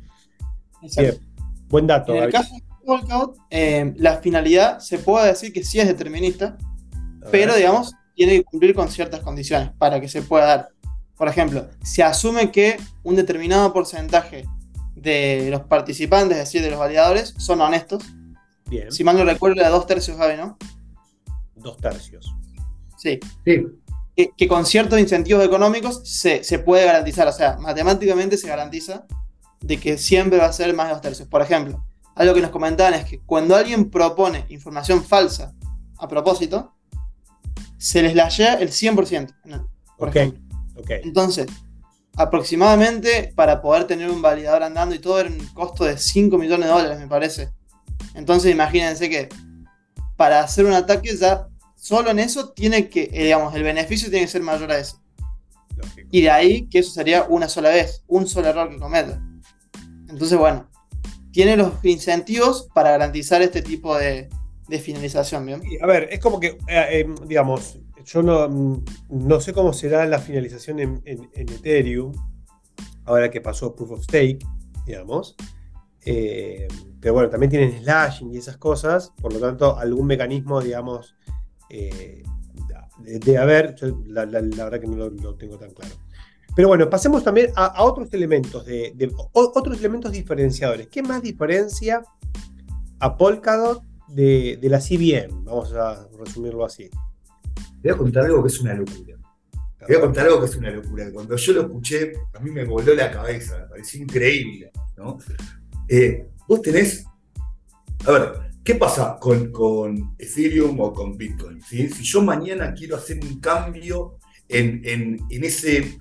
[1.69, 2.13] buen dato.
[2.15, 6.57] En el caso de Polkadot, eh, la finalidad se puede decir que sí es determinista,
[7.31, 10.69] pero digamos, tiene que cumplir con ciertas condiciones para que se pueda dar.
[11.15, 14.45] Por ejemplo, se asume que un determinado porcentaje
[14.95, 18.03] de los participantes, es decir, de los validadores, son honestos
[18.89, 20.57] si mal no recuerdo, era dos tercios, Javi, ¿no?
[21.55, 22.33] Dos tercios.
[22.97, 23.19] Sí.
[23.45, 23.65] sí.
[24.37, 29.05] Que, con ciertos incentivos económicos se, puede garantizar, o sea, matemáticamente se garantiza
[29.59, 31.27] de que siempre va a ser más de dos tercios.
[31.27, 31.83] Por ejemplo,
[32.15, 35.53] algo que nos comentaban es que cuando alguien propone información falsa
[35.97, 36.75] a propósito,
[37.77, 39.67] se les la llega el 100%.
[39.97, 40.39] Por ejemplo.
[40.87, 41.47] Entonces,
[42.15, 46.67] aproximadamente para poder tener un validador andando y todo era un costo de 5 millones
[46.67, 47.51] de dólares, me parece.
[48.15, 49.29] Entonces imagínense que
[50.17, 54.25] para hacer un ataque ya solo en eso tiene que, eh, digamos, el beneficio tiene
[54.25, 55.01] que ser mayor a eso.
[56.11, 59.21] Y de ahí que eso sería una sola vez, un solo error que cometa.
[60.07, 60.69] Entonces, bueno,
[61.31, 64.29] tiene los incentivos para garantizar este tipo de,
[64.81, 65.61] finalización, ¿bien?
[65.81, 68.47] A ver, es como que, eh, eh, digamos, yo no,
[69.09, 72.13] no, sé cómo será la finalización en, en, Ethereum,
[73.05, 74.39] ahora que pasó Proof of Stake,
[74.85, 75.35] digamos.
[76.05, 76.67] Eh,
[76.99, 81.15] pero bueno, también tienen slashing y esas cosas, por lo tanto, algún mecanismo, digamos,
[81.69, 82.23] eh,
[82.99, 83.75] de, haber,
[84.07, 85.95] la, verdad que no lo, tengo tan claro.
[86.55, 90.87] Pero bueno, pasemos también a, otros elementos, de, otros elementos diferenciadores.
[90.89, 92.03] ¿Qué más diferencia
[92.99, 95.45] a Polkadot de, la CBM?
[95.45, 96.89] Vamos a resumirlo así.
[97.81, 99.17] Voy a contar algo que es una locura.
[99.87, 101.11] Voy a contar algo que es una locura.
[101.11, 104.71] Cuando yo lo escuché, a mí me voló la cabeza, me pareció increíble.
[104.97, 105.17] ¿no?
[105.93, 107.05] Eh, vos tenés,
[108.07, 108.31] a ver,
[108.63, 111.61] ¿qué pasa con, con Ethereum o con Bitcoin?
[111.61, 114.17] Si yo mañana quiero hacer un cambio
[114.47, 115.99] en, en, ese,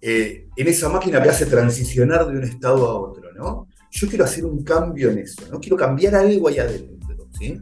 [0.00, 3.66] eh, en esa máquina que hace transicionar de un estado a otro, ¿no?
[3.90, 5.58] Yo quiero hacer un cambio en eso, ¿no?
[5.58, 7.60] Quiero cambiar algo ahí adentro, ¿sí?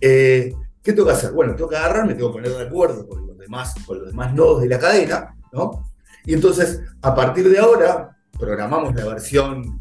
[0.00, 1.32] Eh, ¿Qué tengo que hacer?
[1.32, 4.32] Bueno, tengo que agarrarme, tengo que poner de acuerdo con los demás, con los demás
[4.34, 5.92] nodos de la cadena, ¿no?
[6.24, 9.79] Y entonces, a partir de ahora, programamos la versión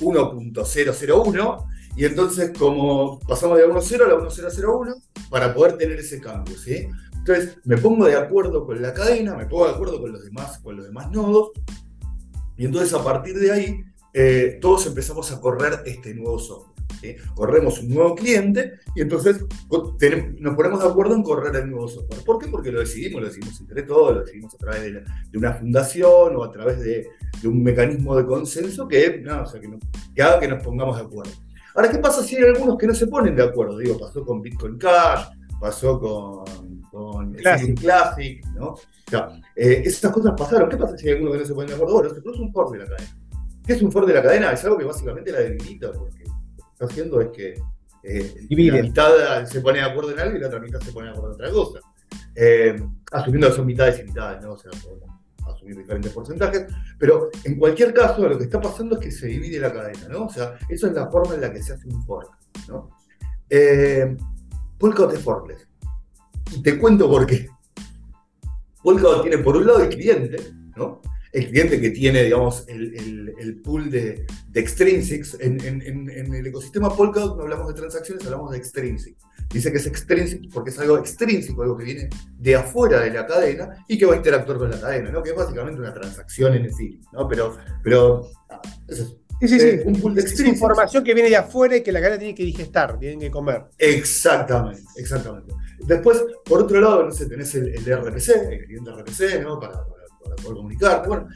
[0.00, 1.66] 1.001
[1.96, 6.56] y entonces como pasamos de la 1.0 a la 1.001 para poder tener ese cambio,
[6.58, 6.88] ¿sí?
[7.14, 10.58] Entonces me pongo de acuerdo con la cadena, me pongo de acuerdo con los demás,
[10.58, 11.50] con los demás nodos
[12.56, 16.75] y entonces a partir de ahí eh, todos empezamos a correr este nuevo software.
[17.34, 19.44] Corremos un nuevo cliente y entonces
[20.38, 22.22] nos ponemos de acuerdo en correr el nuevo software.
[22.24, 22.48] ¿Por qué?
[22.48, 26.44] Porque lo decidimos, lo decidimos entre todos, lo decidimos a través de, una fundación o
[26.44, 27.08] a través de,
[27.44, 29.22] un mecanismo de consenso que,
[30.14, 31.32] que, haga que nos pongamos de acuerdo.
[31.74, 33.76] Ahora, ¿qué pasa si hay algunos que no se ponen de acuerdo?
[33.78, 35.26] Digo, pasó con Bitcoin Cash,
[35.60, 37.78] pasó con, con Classic.
[37.78, 38.68] Classic, ¿no?
[38.68, 38.80] O
[39.10, 40.68] sea, eh, esas cosas pasaron.
[40.68, 41.94] ¿Qué pasa si hay algunos que no se ponen de acuerdo?
[41.94, 43.16] Bueno, se produce un Ford de la cadena.
[43.66, 44.52] ¿Qué es un Ford de la cadena?
[44.52, 46.24] Es algo que básicamente la debilita, porque
[46.76, 47.54] está haciendo es que
[48.02, 51.06] eh, la mitad se pone de acuerdo en algo y la otra mitad se pone
[51.06, 51.80] de acuerdo en otra cosa.
[52.34, 52.76] Eh,
[53.12, 54.52] asumiendo que son mitades y mitades, ¿no?
[54.52, 55.08] O sea, podemos
[55.46, 56.66] asumir diferentes porcentajes,
[56.98, 60.26] pero en cualquier caso lo que está pasando es que se divide la cadena, ¿no?
[60.26, 62.30] O sea, eso es la forma en la que se hace un fork,
[62.68, 62.90] ¿no?
[63.48, 64.16] Eh,
[64.78, 65.66] Polkadot es forkless.
[66.52, 67.48] Y te cuento por qué.
[68.82, 70.36] Polkadot tiene por un lado el cliente,
[70.76, 71.00] ¿no?
[71.36, 75.36] El cliente que tiene, digamos, el, pool de, de extrinsics.
[75.38, 79.22] En, el ecosistema Polkadot no hablamos de transacciones, hablamos de extrinsics.
[79.52, 82.08] Dice que es extrinsic porque es algo extrínseco, algo que viene
[82.38, 85.22] de afuera de la cadena y que va a interactuar con la cadena, ¿no?
[85.22, 87.28] Que es básicamente una transacción en sí, ¿no?
[87.28, 88.30] Pero, pero
[88.88, 89.16] eso es.
[89.38, 89.80] Sí, sí, sí.
[89.84, 92.44] Un pool de es información que viene de afuera y que la cadena tiene que
[92.44, 93.66] digestar, tiene que comer.
[93.76, 95.52] Exactamente, exactamente.
[95.80, 99.60] Después, por otro lado, no sé, tenés el, RPC, el cliente RPC, ¿no?
[99.60, 99.84] Para,
[100.26, 101.08] para poder comunicarte.
[101.08, 101.28] Bueno,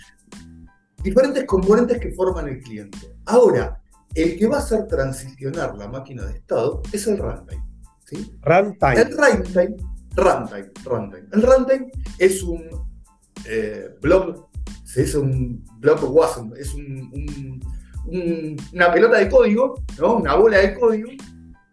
[1.02, 2.98] diferentes componentes que forman el cliente.
[3.26, 3.80] Ahora,
[4.14, 7.62] el que va a hacer transicionar la máquina de estado es el runtime.
[8.04, 8.32] ¿sí?
[8.42, 8.94] Runtime.
[8.94, 9.76] El runtime,
[10.16, 11.28] runtime, runtime.
[11.32, 12.68] El runtime es un
[13.46, 14.48] eh, blog,
[14.96, 17.60] es un blog WASM, es un,
[18.72, 20.16] una pelota de código, ¿no?
[20.16, 21.10] una bola de código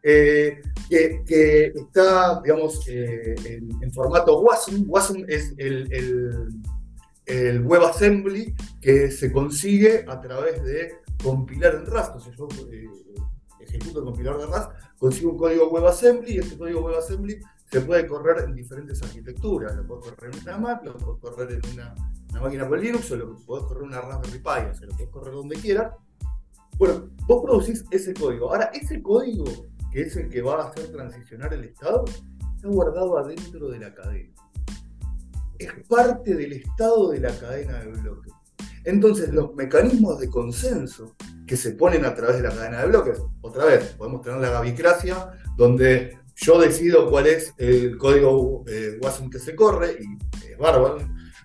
[0.04, 3.36] eh, que, está, digamos, eh,
[3.82, 4.86] en, formato WASM.
[4.88, 6.50] WASM es el, el
[7.28, 12.16] WebAssembly que se consigue a través de compilar en Rust.
[12.16, 12.88] O sea, yo eh,
[13.60, 18.08] ejecuto el compilador de Rust, consigo un código WebAssembly y este código WebAssembly se puede
[18.08, 19.76] correr en diferentes arquitecturas.
[19.76, 21.94] Lo puedo correr en una Mac, lo puedo correr en una,
[22.42, 25.12] máquina con Linux, o lo puedo correr en una Raspberry Pi, o sea, lo puedo
[25.12, 25.98] correr donde quiera.
[26.78, 28.50] Bueno, vos producís ese código.
[28.50, 29.46] Ahora, ese código,
[29.92, 32.06] que es el que va a hacer transicionar el estado,
[32.56, 34.32] está guardado adentro de la cadena
[35.60, 38.34] es parte del estado de la cadena de bloques.
[38.84, 43.20] Entonces, los mecanismos de consenso que se ponen a través de la cadena de bloques,
[43.42, 49.30] otra vez, podemos tener la gabicracia, donde yo decido cuál es el código eh, WASM
[49.30, 51.00] que se corre, y es bárbaro,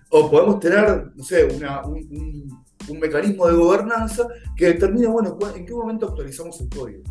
[0.09, 6.09] o podemos tener, no sé, un, mecanismo de gobernanza que determina, bueno, en qué momento
[6.09, 7.03] actualizamos el código.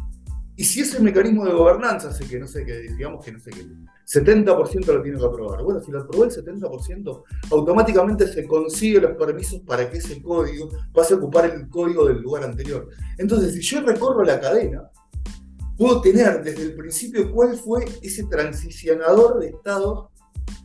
[0.55, 3.51] Y si ese mecanismo de gobernanza hace que, no sé, que digamos que no sé
[3.51, 3.67] qué,
[4.07, 5.63] 70% lo tiene que aprobar.
[5.63, 10.69] Bueno, si lo aprobó el 70%, automáticamente se consigue los permisos para que ese código
[10.93, 12.89] pase a ocupar el código del lugar anterior.
[13.19, 14.91] Entonces, si yo recorro la cadena,
[15.77, 20.09] puedo tener desde el principio cuál fue ese transicionador de estados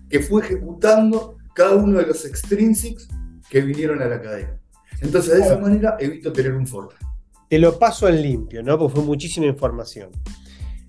[0.10, 3.08] que fue ejecutando cada uno de los extrinsics
[3.50, 4.60] que vinieron a la cadena.
[5.02, 6.90] Entonces, de esa manera evito tener un for
[7.50, 8.78] te lo paso en limpio, ¿no?
[8.78, 10.10] Porque fue muchísima información.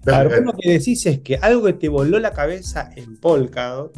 [0.07, 3.97] Ahora, lo que decís es que algo que te voló la cabeza en Polkadot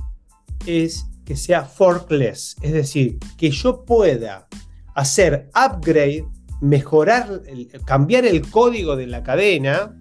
[0.67, 4.49] es que sea forkless, es decir, que yo pueda
[4.95, 6.25] hacer upgrade,
[6.61, 7.43] mejorar,
[7.85, 9.97] cambiar el código de la cadena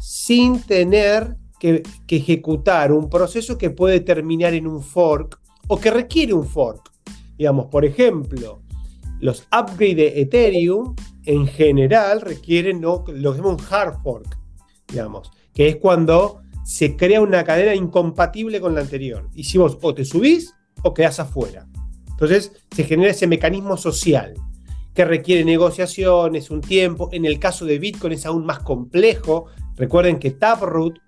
[0.00, 5.38] sin tener que, que, ejecutar un proceso que puede terminar en un fork
[5.68, 6.90] o que requiere un fork.
[7.36, 8.62] Digamos, por ejemplo,
[9.20, 10.96] los upgrades de Ethereum
[11.26, 14.38] en general requieren lo que llamamos un hard fork,
[14.88, 19.28] digamos, que es cuando se crea una cadena incompatible con la anterior.
[19.34, 21.66] Y si vos o te subís o quedás afuera.
[22.08, 24.34] Entonces se genera ese mecanismo social
[24.94, 27.08] que requiere negociaciones, un tiempo.
[27.12, 29.46] En el caso de Bitcoin es aún más complejo.
[29.76, 30.98] Recuerden que Taproot,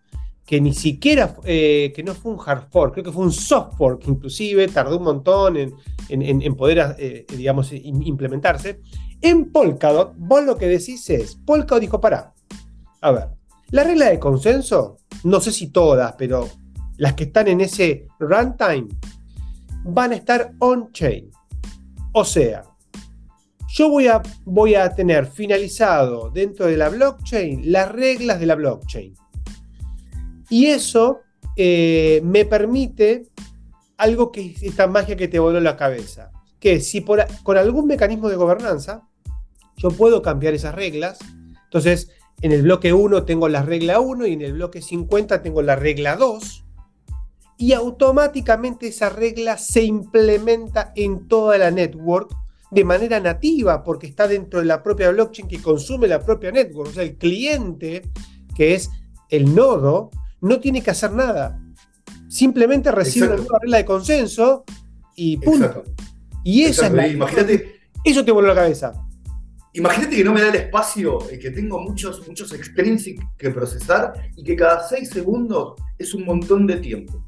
[0.47, 3.77] que ni siquiera, eh, que no fue un hard fork, creo que fue un soft
[3.77, 8.81] fork inclusive, tardó un montón en, poder, eh, digamos, implementarse.
[9.21, 12.35] En Polkadot, vos lo que decís es, Polkadot dijo, para,
[13.01, 13.29] a ver,
[13.73, 16.49] La regla de consenso, no sé si todas, pero
[16.99, 18.89] las que están en ese runtime
[19.85, 21.31] van a estar on-chain.
[22.13, 22.65] O sea,
[23.69, 28.57] yo voy a, voy a tener finalizado dentro de la blockchain las reglas de la
[28.57, 29.15] blockchain.
[30.51, 31.21] Y eso
[31.57, 33.29] eh, me permite
[33.97, 36.31] algo que es esta magia que te voló la cabeza.
[36.61, 39.09] Que si por, con algún mecanismo de gobernanza
[39.79, 41.19] yo puedo cambiar esas reglas,
[41.65, 42.11] entonces
[42.41, 45.77] en el bloque 1 tengo la regla 1 y en el bloque 50 tengo la
[45.77, 46.65] regla 2
[47.63, 52.35] y automáticamente esa regla se implementa en toda la network
[52.73, 56.91] de manera nativa porque está dentro de la propia blockchain que consume la propia network.
[56.91, 58.03] O sea, el cliente,
[58.57, 58.91] que es
[59.29, 60.11] el nodo,
[60.41, 61.61] no tiene que hacer nada.
[62.29, 64.65] Simplemente recibe una nueva regla de consenso
[65.15, 65.85] y punto.
[66.43, 67.81] Y esa es Imagínate.
[68.03, 69.07] Eso te voló la cabeza.
[69.75, 74.13] Imagínate que no me da el espacio, y que tengo muchos, muchos extrinsic que procesar
[74.37, 77.25] y que cada seis segundos es un montón de tiempo.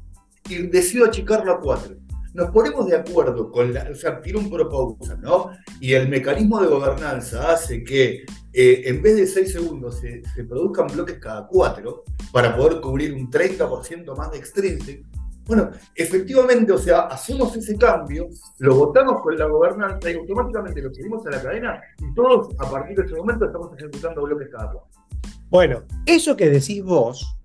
[0.47, 1.95] Y decido achicarlo a cuatro.
[2.35, 5.51] Nos ponemos de acuerdo con la, o sea, tiene un proposal, ¿no?
[5.79, 10.87] Y el mecanismo de gobernanza hace que eh, en vez de seis segundos se, produzcan
[10.87, 15.05] bloques cada cuatro para poder cubrir un 30% más de extrinsic
[15.47, 18.29] bueno, efectivamente, o sea, hacemos ese cambio,
[18.59, 22.69] lo votamos con la gobernanza y automáticamente lo subimos a la cadena y todos a
[22.69, 24.85] partir de ese momento estamos ejecutando bloques cada cual.
[25.49, 27.37] Bueno, eso que decís vos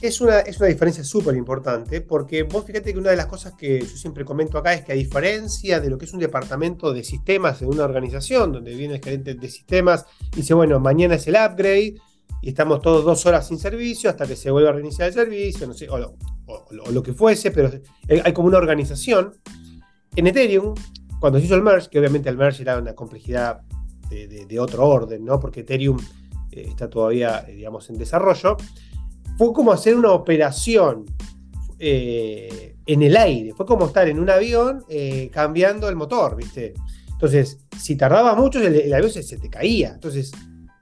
[0.00, 3.54] es una, es una diferencia súper importante porque vos fíjate que una de las cosas
[3.54, 6.92] que yo siempre comento acá es que a diferencia de lo que es un departamento
[6.92, 11.16] de sistemas en una organización donde viene el gerente de sistemas y dice, bueno, mañana
[11.16, 11.96] es el upgrade,
[12.42, 15.66] y estamos todos dos horas sin servicio hasta que se vuelva a reiniciar el servicio,
[15.66, 17.70] no sé, o lo, que fuese, pero
[18.24, 19.32] hay como una organización.
[20.16, 20.74] En Ethereum,
[21.20, 23.60] cuando se hizo el merge, que obviamente el merge era una complejidad
[24.08, 25.38] de, otro orden, ¿no?
[25.38, 25.98] Porque Ethereum
[26.50, 28.56] eh, está todavía, eh, digamos, en desarrollo,
[29.38, 31.06] fue como hacer una operación
[31.78, 34.84] eh, en el aire, fue como estar en un avión
[35.30, 36.74] cambiando el motor, ¿viste?
[37.12, 39.92] Entonces, si tardaba mucho, el, avión se, se te caía.
[39.94, 40.32] Entonces,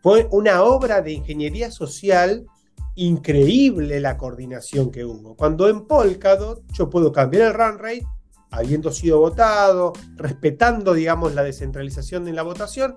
[0.02, 2.46] fue una obra de ingeniería social
[2.94, 5.36] increíble la coordinación que hubo.
[5.36, 8.06] Cuando en Polkadot yo puedo cambiar el run rate,
[8.50, 12.96] habiendo sido votado, respetando, digamos, la descentralización en la votación,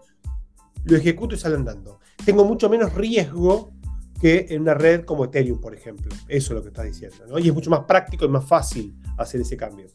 [0.85, 1.99] lo ejecuto y sale andando.
[2.25, 3.71] Tengo mucho menos riesgo
[4.19, 6.15] que en una red como Ethereum, por ejemplo.
[6.27, 7.25] Eso es lo que está diciendo.
[7.27, 7.39] ¿no?
[7.39, 9.87] Y es mucho más práctico y más fácil hacer ese cambio.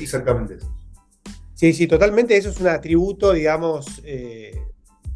[0.00, 0.58] Exactamente.
[1.54, 2.36] Sí, sí, totalmente.
[2.36, 4.58] Eso es un atributo, digamos, eh,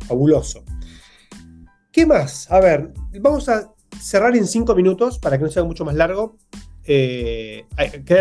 [0.09, 0.65] fabuloso.
[1.93, 2.51] ¿Qué más?
[2.51, 6.37] A ver, vamos a cerrar en cinco minutos para que no sea mucho más largo.
[6.85, 7.67] Eh,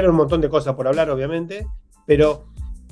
[0.08, 1.66] un montón de cosas por hablar, obviamente,
[2.06, 2.48] pero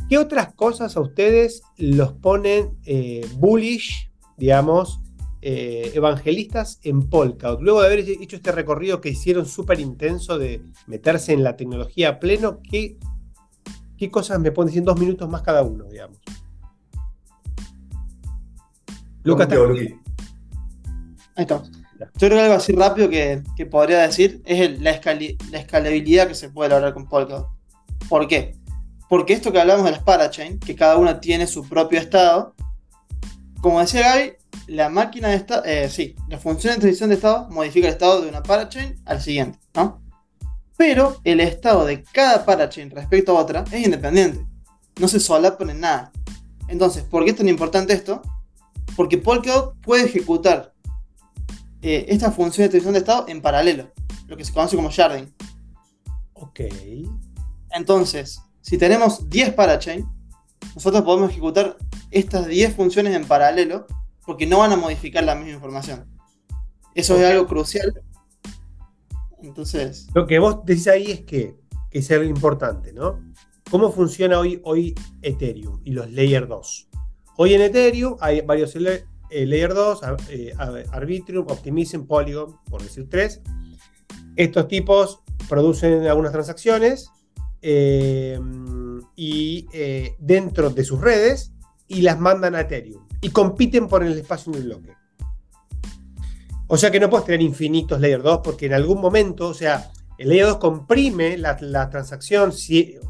[0.09, 5.01] ¿qué otras cosas a ustedes los ponen eh, bullish, digamos,
[5.41, 7.61] eh, evangelistas en Polkadot?
[7.61, 12.09] Luego de haber hecho este recorrido que hicieron súper intenso de meterse en la tecnología
[12.09, 12.97] a pleno, ¿qué,
[13.97, 16.19] qué cosas me ponen en dos minutos más cada uno, digamos?
[19.25, 19.97] Lucas, Ahí
[21.35, 21.71] estamos.
[21.71, 26.69] Yo creo que algo así rápido que, podría decir es la, escalabilidad que se puede
[26.69, 27.49] lograr con Polkadot.
[28.07, 28.55] ¿Por qué?
[29.09, 32.53] Porque esto que hablamos de las parachain, que cada una tiene su propio estado,
[33.61, 34.33] como decía Gaby,
[34.67, 38.21] la máquina de estado, eh, sí, la función de transición de estado modifica el estado
[38.21, 40.03] de una parachain al siguiente, ¿no?
[40.77, 44.45] Pero el estado de cada parachain respecto a otra es independiente.
[44.99, 46.11] No se solapan en nada.
[46.67, 48.21] Entonces, ¿por qué es tan importante esto?
[48.95, 50.73] Porque Polkadot puede ejecutar
[51.81, 53.91] eh, esta función de transición de estado en paralelo,
[54.27, 55.33] lo que se conoce como sharding.
[56.33, 56.61] Ok.
[57.71, 60.05] Entonces, si tenemos 10 parachain,
[60.73, 61.77] nosotros podemos ejecutar
[62.09, 63.85] estas 10 funciones en paralelo
[64.25, 66.05] porque no van a modificar la misma información.
[66.95, 68.01] Eso es algo crucial.
[69.43, 70.07] Entonces.
[70.13, 71.55] Lo que vos decís ahí es que,
[71.91, 73.19] que es algo importante, ¿no?
[73.69, 76.89] ¿Cómo funciona hoy, hoy Ethereum y los Layer 2?
[77.37, 80.53] Hoy en Ethereum hay varios eh, Layer 2, eh,
[80.91, 83.41] Arbitrum, Optimism, Polygon, por decir tres.
[84.37, 85.19] Estos tipos
[85.49, 87.09] producen algunas transacciones
[87.61, 88.39] eh,
[89.17, 89.67] y
[90.17, 91.51] dentro de sus redes
[91.87, 94.93] y las mandan a Ethereum y compiten por el espacio en el bloque.
[96.67, 99.91] O sea que no puedes tener infinitos Layer 2 porque en algún momento, o sea,
[100.17, 103.01] el Layer 2 comprime la, la transacción 100x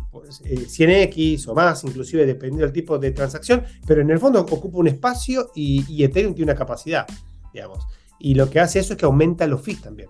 [0.43, 4.87] eh, o más, inclusive dependiendo del tipo de transacción, pero en el fondo ocupa un
[4.87, 7.05] espacio y, Ethereum tiene una capacidad,
[7.53, 7.85] digamos.
[8.19, 10.09] Y lo que hace eso es que aumenta los fees también.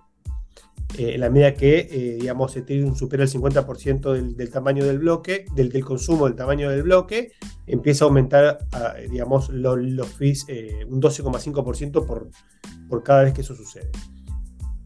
[0.97, 6.25] en la medida que, digamos, Ethereum supera el 50% del, tamaño del bloque, del, consumo
[6.25, 7.31] del tamaño del bloque,
[7.65, 8.59] empieza a aumentar,
[9.09, 10.45] digamos, los fees
[10.87, 12.29] un 12,5% por,
[12.87, 13.89] por cada vez que eso sucede.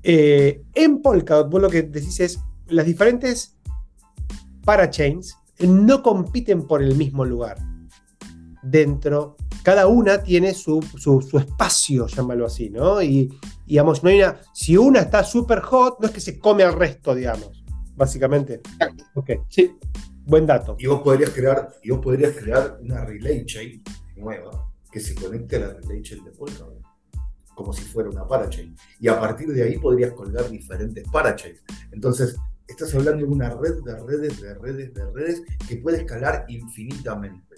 [0.03, 2.39] en Polkadot, vos lo que decís es,
[2.69, 3.58] las diferentes
[4.69, 7.57] parachains no compiten por el mismo lugar.
[8.61, 10.79] Dentro, cada una tiene su,
[11.33, 13.01] espacio, llámalo así, ¿no?
[13.01, 13.33] Y,
[13.65, 16.73] digamos, no hay una, si una está súper hot, no es que se come al
[16.73, 17.63] resto, digamos,
[17.95, 18.61] básicamente.
[19.15, 19.71] Ok, sí,
[20.23, 20.75] buen dato.
[20.77, 23.81] Y vos podrías crear, y vos podrías crear una relay chain
[24.17, 26.79] nueva que se conecte a la relay chain de Polkadot
[27.55, 28.73] como si fuera una parachain.
[29.01, 31.61] Y a partir de ahí podrías colgar diferentes parachains.
[31.91, 32.37] Entonces,
[32.69, 37.55] estás hablando de una red de redes, de redes, de redes que puede escalar infinitamente.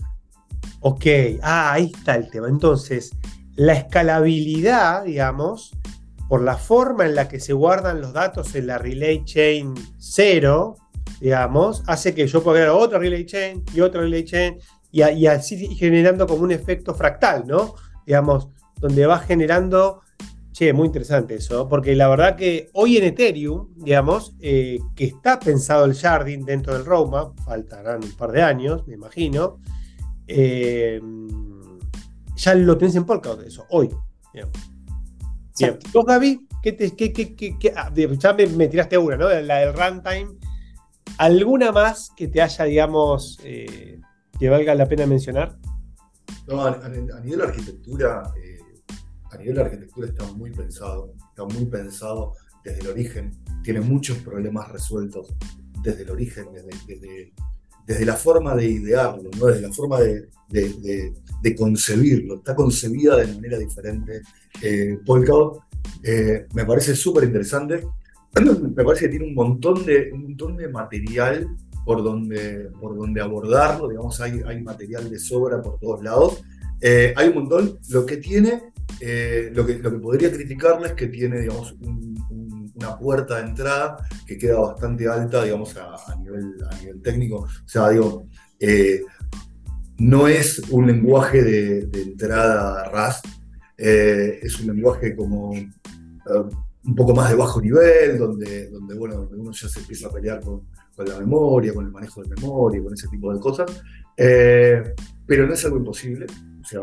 [0.79, 1.05] Ok,
[1.41, 2.47] ah, ahí está el tema.
[2.47, 3.11] Entonces,
[3.55, 5.77] la escalabilidad, digamos,
[6.27, 10.75] por la forma en la que se guardan los datos en la relay chain 0,
[11.19, 14.57] digamos, hace que yo pueda crear otra relay chain y otra relay chain
[14.91, 17.75] y, y así generando como un efecto fractal, ¿no?
[18.05, 18.47] Digamos,
[18.79, 20.01] donde va generando
[20.61, 25.39] Che, muy interesante eso, porque la verdad que hoy en Ethereum, digamos, eh, que está
[25.39, 29.57] pensado el Jardín dentro del roadmap, faltarán un par de años, me imagino,
[30.27, 31.01] eh,
[32.35, 33.89] ya lo tenés en Polkadot, eso, hoy.
[34.35, 35.79] Bien.
[35.91, 36.47] ¿Vos, Gaby?
[36.61, 39.29] ¿Qué te, qué, qué, ah, ya me, tiraste una, ¿no?
[39.31, 40.37] La del runtime.
[41.17, 43.99] ¿Alguna más que te haya, digamos, eh,
[44.39, 45.57] que valga la pena mencionar?
[46.45, 48.31] No, a, a nivel de arquitectura,
[49.31, 53.31] a nivel de arquitectura está muy pensado, está muy pensado desde el origen,
[53.63, 55.33] tiene muchos problemas resueltos
[55.83, 57.33] desde el origen, desde,
[57.87, 59.47] desde, la forma de idearlo, ¿no?
[59.47, 60.29] desde la forma de,
[61.41, 64.21] de concebirlo, está concebida de manera diferente.
[64.61, 65.63] Eh, Polkadot
[66.03, 67.83] eh, me parece súper interesante,
[68.75, 71.47] me parece que tiene un montón de, un montón de material
[71.83, 76.43] por donde, por donde abordarlo, digamos, hay, hay material de sobra por todos lados.
[76.81, 81.07] Eh, hay un montón, lo que tiene eh, lo, que, lo podría criticarle es que
[81.07, 87.37] tiene, digamos, una puerta de entrada que queda bastante alta, digamos, a, nivel, técnico.
[87.37, 88.27] O sea, digo,
[88.59, 89.01] eh,
[89.99, 93.21] no es un lenguaje de, entrada RAS,
[93.77, 99.51] es un lenguaje como un poco más de bajo nivel, donde, donde, bueno, donde uno
[99.51, 100.63] ya se empieza a pelear con
[100.97, 103.83] la memoria, con el manejo de memoria, con ese tipo de cosas.
[105.31, 106.25] Pero no es algo imposible.
[106.61, 106.81] O sea,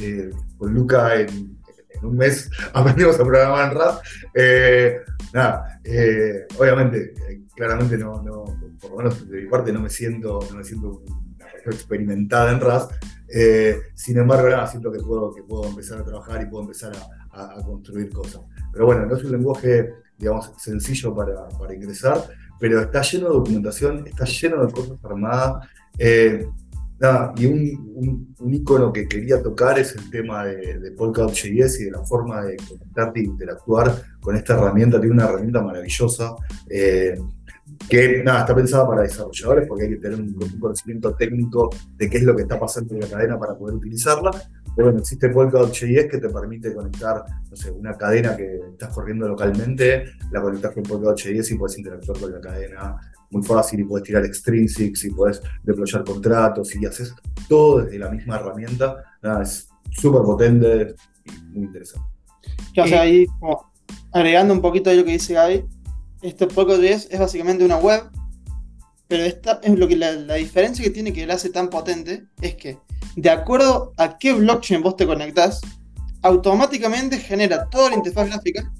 [0.00, 1.56] eh, con Luca en,
[2.02, 4.00] un mes aprendimos a programar en RAS.
[4.34, 4.96] Eh,
[5.32, 7.14] nada, eh, obviamente,
[7.54, 8.42] claramente no, no,
[8.80, 11.04] por lo menos de mi parte no me siento, no me siento
[11.64, 12.88] experimentada en RAS.
[13.94, 16.90] sin embargo, nada, siento que puedo, que puedo empezar a trabajar y puedo empezar
[17.30, 18.40] a, construir cosas.
[18.72, 22.20] Pero bueno, no es un lenguaje, digamos, sencillo para, para ingresar,
[22.58, 25.68] pero está lleno de documentación, está lleno de cosas armadas
[27.36, 31.90] y un, un, icono que quería tocar es el tema de, de Polkadot.js y de
[31.92, 35.00] la forma de conectarte e interactuar con esta herramienta.
[35.00, 36.34] Tiene una herramienta maravillosa
[36.68, 37.18] eh,
[37.88, 42.18] que nada, está pensada para desarrolladores porque hay que tener un, conocimiento técnico de qué
[42.18, 44.30] es lo que está pasando en la cadena para poder utilizarla.
[44.76, 49.28] Pero bueno, existe Polkadot.js que te permite conectar, no sé, una cadena que estás corriendo
[49.28, 52.96] localmente, la conectas con Polkadot.js y puedes interactuar con la cadena
[53.30, 57.14] muy fácil y puedes tirar extrinsics y puedes deployar contratos y haces
[57.48, 58.96] todo desde la misma herramienta.
[59.22, 60.94] Nada, es súper potente
[61.24, 62.06] y muy interesante.
[62.76, 63.26] o sea, ahí
[64.12, 65.64] agregando un poquito de lo que dice Gaby,
[66.22, 68.10] este Poco.js es básicamente una web,
[69.08, 72.26] pero esta es lo que la, la, diferencia que tiene que la hace tan potente
[72.40, 72.78] es que
[73.16, 75.60] de acuerdo a qué blockchain vos te conectás,
[76.22, 78.72] automáticamente genera toda la interfaz gráfica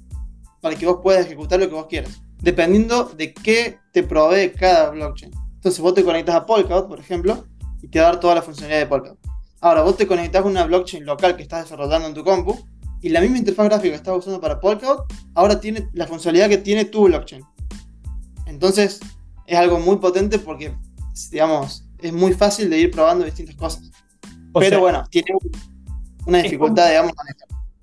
[0.61, 4.89] para que vos puedas ejecutar lo que vos quieras dependiendo de qué te provee cada
[4.89, 5.31] blockchain.
[5.55, 7.45] Entonces vos te conectas a Polkadot, por ejemplo,
[7.81, 9.19] y te va a dar toda la funcionalidad de Polkadot.
[9.61, 12.59] Ahora, vos te conectas a una blockchain local que estás desarrollando en tu compu,
[13.03, 15.05] y la misma interfaz gráfica que estás usando para Polkadot,
[15.35, 17.43] ahora tiene la funcionalidad que tiene tu blockchain.
[18.47, 18.99] Entonces,
[19.45, 20.75] es algo muy potente porque,
[21.29, 23.91] digamos, es muy fácil de ir probando distintas cosas.
[24.53, 25.31] Pero bueno, tiene
[26.25, 27.13] una dificultad, digamos,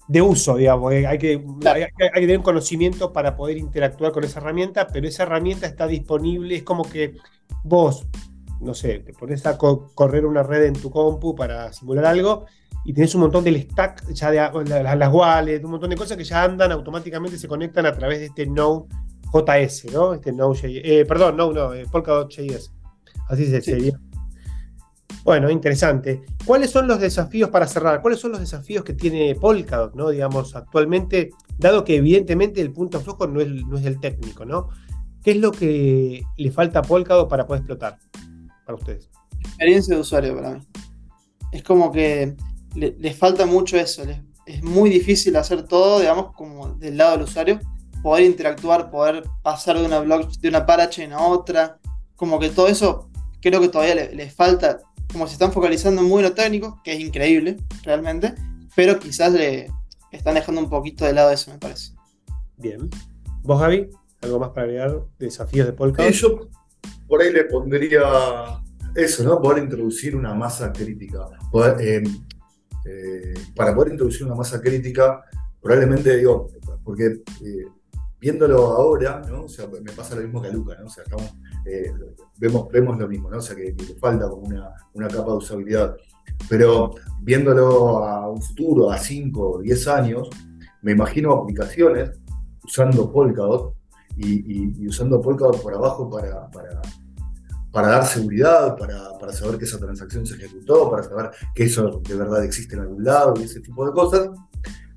[0.09, 0.93] de uso, digamos.
[0.93, 5.25] Eh, hay que, hay, que tener conocimiento para poder interactuar con esa herramienta, pero esa
[5.25, 6.57] herramienta está disponible.
[6.57, 7.17] Es como que
[7.63, 8.07] vos,
[8.61, 12.47] no sé, te pones a correr una red en tu compu para simular algo
[12.85, 16.25] y tenés un montón del stack ya de las, wallets, un montón de cosas que
[16.25, 18.87] ya andan automáticamente, se conectan a través de este Node
[19.31, 20.15] JS, ¿no?
[20.15, 22.73] Este Node, eh, perdón, no, no, eh, Polkadot.js.
[23.29, 24.01] Así se sería.
[25.25, 26.23] Bueno, interesante.
[26.45, 28.01] ¿Cuáles son los desafíos para cerrar?
[28.01, 30.09] ¿Cuáles son los desafíos que tiene Polkadot, no?
[30.11, 34.69] Digamos, actualmente, dado que evidentemente el punto flojo no es, no es el técnico, ¿no?
[35.23, 37.99] ¿Qué es lo que le falta a Polkadot para poder explotar
[38.65, 39.11] para ustedes?
[39.41, 40.61] Experiencia de usuario para mí.
[41.53, 42.37] Es como que
[42.75, 44.05] le, falta mucho eso.
[44.47, 47.61] es muy difícil hacer todo, digamos, como del lado del usuario.
[48.03, 51.79] Poder interactuar, poder pasar de una blog, de una parachain a otra.
[52.17, 54.79] Como que todo eso creo que todavía le, falta.
[55.13, 58.35] Como se están focalizando muy en lo técnico, que es increíble, realmente.
[58.75, 59.71] Pero quizás le
[60.13, 61.93] están dejando un poquito de lado eso, me parece.
[62.57, 62.89] Bien.
[63.43, 63.89] ¿Vos, Javi?
[64.21, 65.03] ¿Algo más para agregar?
[65.19, 66.13] ¿Desafíos de Polkadot?
[66.13, 66.49] yo
[67.07, 68.61] por ahí le pondría
[68.95, 69.41] eso, ¿no?
[69.41, 71.27] Poder introducir una masa crítica.
[71.81, 72.03] Eh,
[72.85, 75.25] eh, para poder introducir una masa crítica,
[75.61, 76.49] probablemente, digo,
[76.85, 77.67] porque eh,
[78.21, 79.45] viéndolo ahora, ¿no?
[79.45, 80.87] O sea, me pasa lo mismo que a Luca, ¿no?
[80.87, 81.05] O sea,
[82.39, 83.39] vemos, vemos lo mismo, ¿no?
[83.39, 85.97] O sea, que, le falta como una, una, capa de usabilidad.
[86.49, 90.29] Pero viéndolo a un futuro, a 5 o 10 años,
[90.83, 92.11] me imagino aplicaciones
[92.65, 93.75] usando Polkadot
[94.17, 96.83] y, usando Polkadot por abajo para, para,
[97.71, 102.01] para dar seguridad, para, para, saber que esa transacción se ejecutó, para saber que eso
[102.03, 104.31] de verdad existe en algún lado y ese tipo de cosas.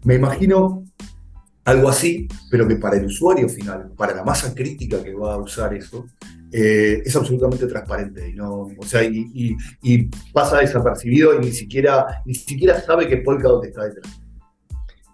[0.03, 0.84] Me imagino
[1.72, 5.38] algo así, pero que para el usuario final, para la masa crítica que va a
[5.38, 6.05] usar eso,
[6.51, 10.03] eh, es absolutamente transparente y no, o sea, y, y,
[10.34, 14.22] pasa desapercibido y ni siquiera, ni siquiera sabe que Polkadot está detrás.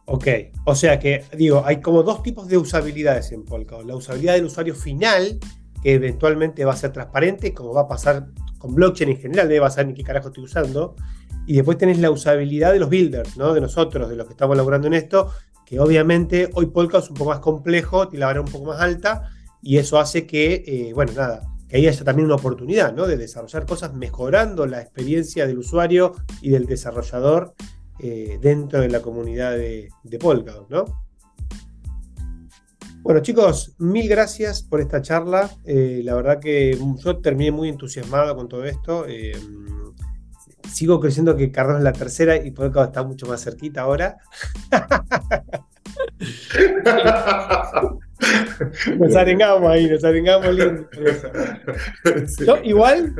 [0.05, 0.27] Ok,
[0.65, 3.85] o sea que, digo, hay como dos tipos de usabilidades en Polkadot.
[3.85, 5.37] La usabilidad del usuario final,
[5.83, 8.27] que eventualmente va a ser transparente, como va a pasar
[8.57, 10.95] con blockchain en general, debe saber ni qué carajo estoy usando.
[11.45, 13.53] Y después tenés la usabilidad de los builders, ¿no?
[13.53, 15.31] De nosotros, de los que estamos laburando en esto,
[15.67, 18.79] que obviamente hoy Polkadot es un poco más complejo, tiene la vara un poco más
[18.79, 19.29] alta,
[19.61, 23.05] y eso hace que, eh, bueno, nada, que ahí haya también una oportunidad, ¿no?
[23.05, 27.53] De desarrollar cosas mejorando la experiencia del usuario y del desarrollador
[27.99, 30.19] eh, dentro de la comunidad de, de
[30.69, 30.85] ¿no?
[33.01, 35.49] Bueno, chicos, mil gracias por esta charla.
[35.65, 39.05] Eh, la verdad que yo terminé muy entusiasmado con todo esto.
[40.71, 44.17] Sigo creciendo que Carlos es la tercera y Polkadot está mucho más cerquita ahora.
[48.97, 50.87] nos arengamos ahí, nos arengamos lindo.
[52.63, 53.15] igual,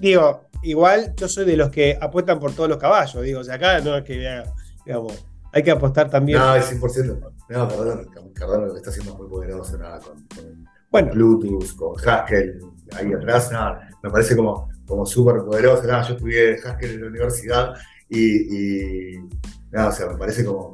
[0.00, 3.54] digo, igual yo soy de los que apuestan por todos los caballos, digo, o sea,
[3.54, 4.44] acá no es que,
[4.84, 6.38] digamos, hay que apostar también.
[6.38, 7.32] No, es 100%.
[7.48, 10.26] No, perdón, Cardano lo que está haciendo es muy poderoso, nada, con,
[10.90, 11.12] bueno.
[11.12, 12.60] Bluetooth, con Haskell,
[12.94, 17.06] ahí atrás, nada, me parece como, como súper poderoso, nada, yo estudié Haskell en la
[17.08, 17.74] universidad
[18.08, 19.18] y, y
[19.70, 20.72] nada, o sea, me parece como,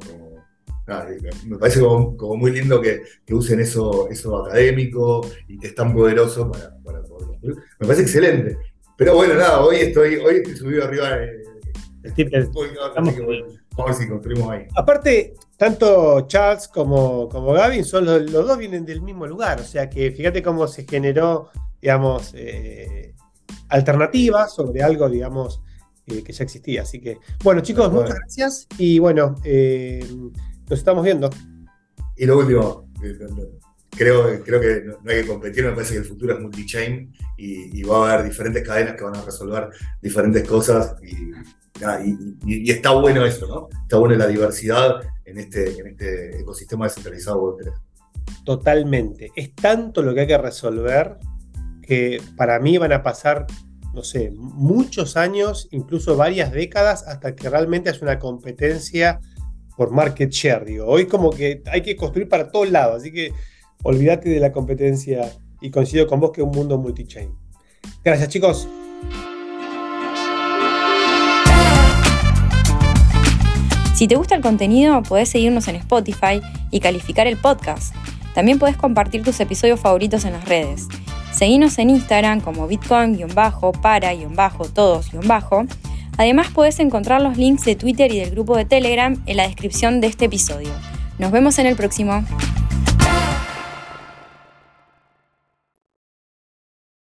[1.45, 5.75] me parece como, como, muy lindo que, que, usen eso, eso académico y que es
[5.75, 7.39] tan poderoso para, para poder
[7.79, 8.57] Me parece excelente.
[8.97, 11.43] Pero bueno, nada, hoy estoy, hoy estoy subido arriba de.
[13.75, 14.67] Vamos a ver si construimos ahí.
[14.75, 19.61] Aparte, tanto Charles como, como Gavin son los, dos vienen del mismo lugar.
[19.61, 21.49] O sea que fíjate cómo se generó,
[21.81, 23.15] digamos, eh,
[23.69, 25.61] alternativas sobre algo, digamos,
[26.07, 26.81] eh, que ya existía.
[26.81, 28.67] Así que, bueno, chicos, muchas gracias.
[28.77, 30.05] Y bueno, eh,
[30.69, 31.29] nos estamos viendo.
[32.17, 32.89] Y lo último,
[33.89, 37.83] creo, creo que no, hay que competir, me parece que el futuro es multi-chain y,
[37.83, 39.69] va a haber diferentes cadenas que van a resolver
[40.01, 41.31] diferentes cosas y,
[42.69, 43.69] está bueno eso, ¿no?
[43.81, 47.73] Está bueno la diversidad en este, en este ecosistema descentralizado Web3.
[48.45, 49.31] Totalmente.
[49.35, 51.17] Es tanto lo que hay que resolver
[51.85, 53.45] que para mí van a pasar,
[53.93, 59.19] no sé, muchos años, incluso varias décadas, hasta que realmente haya una competencia
[59.77, 60.65] por market share.
[60.65, 63.33] Digo, hoy como que hay que construir para todos lados, así que
[63.83, 65.31] olvídate de la competencia
[65.61, 67.31] y coincido con vos que es un mundo multi-chain.
[68.03, 68.67] Gracias, chicos.
[73.95, 77.95] Si te gusta el contenido, podés seguirnos en Spotify y calificar el podcast.
[78.33, 80.87] También podés compartir tus episodios favoritos en las redes.
[81.43, 85.65] Seguinos en Instagram como bitcoin-para-todos-bajo.
[86.17, 89.99] Además, podés encontrar los links de Twitter y del grupo de Telegram en la descripción
[89.99, 90.69] de este episodio.
[91.19, 92.23] Nos vemos en el próximo.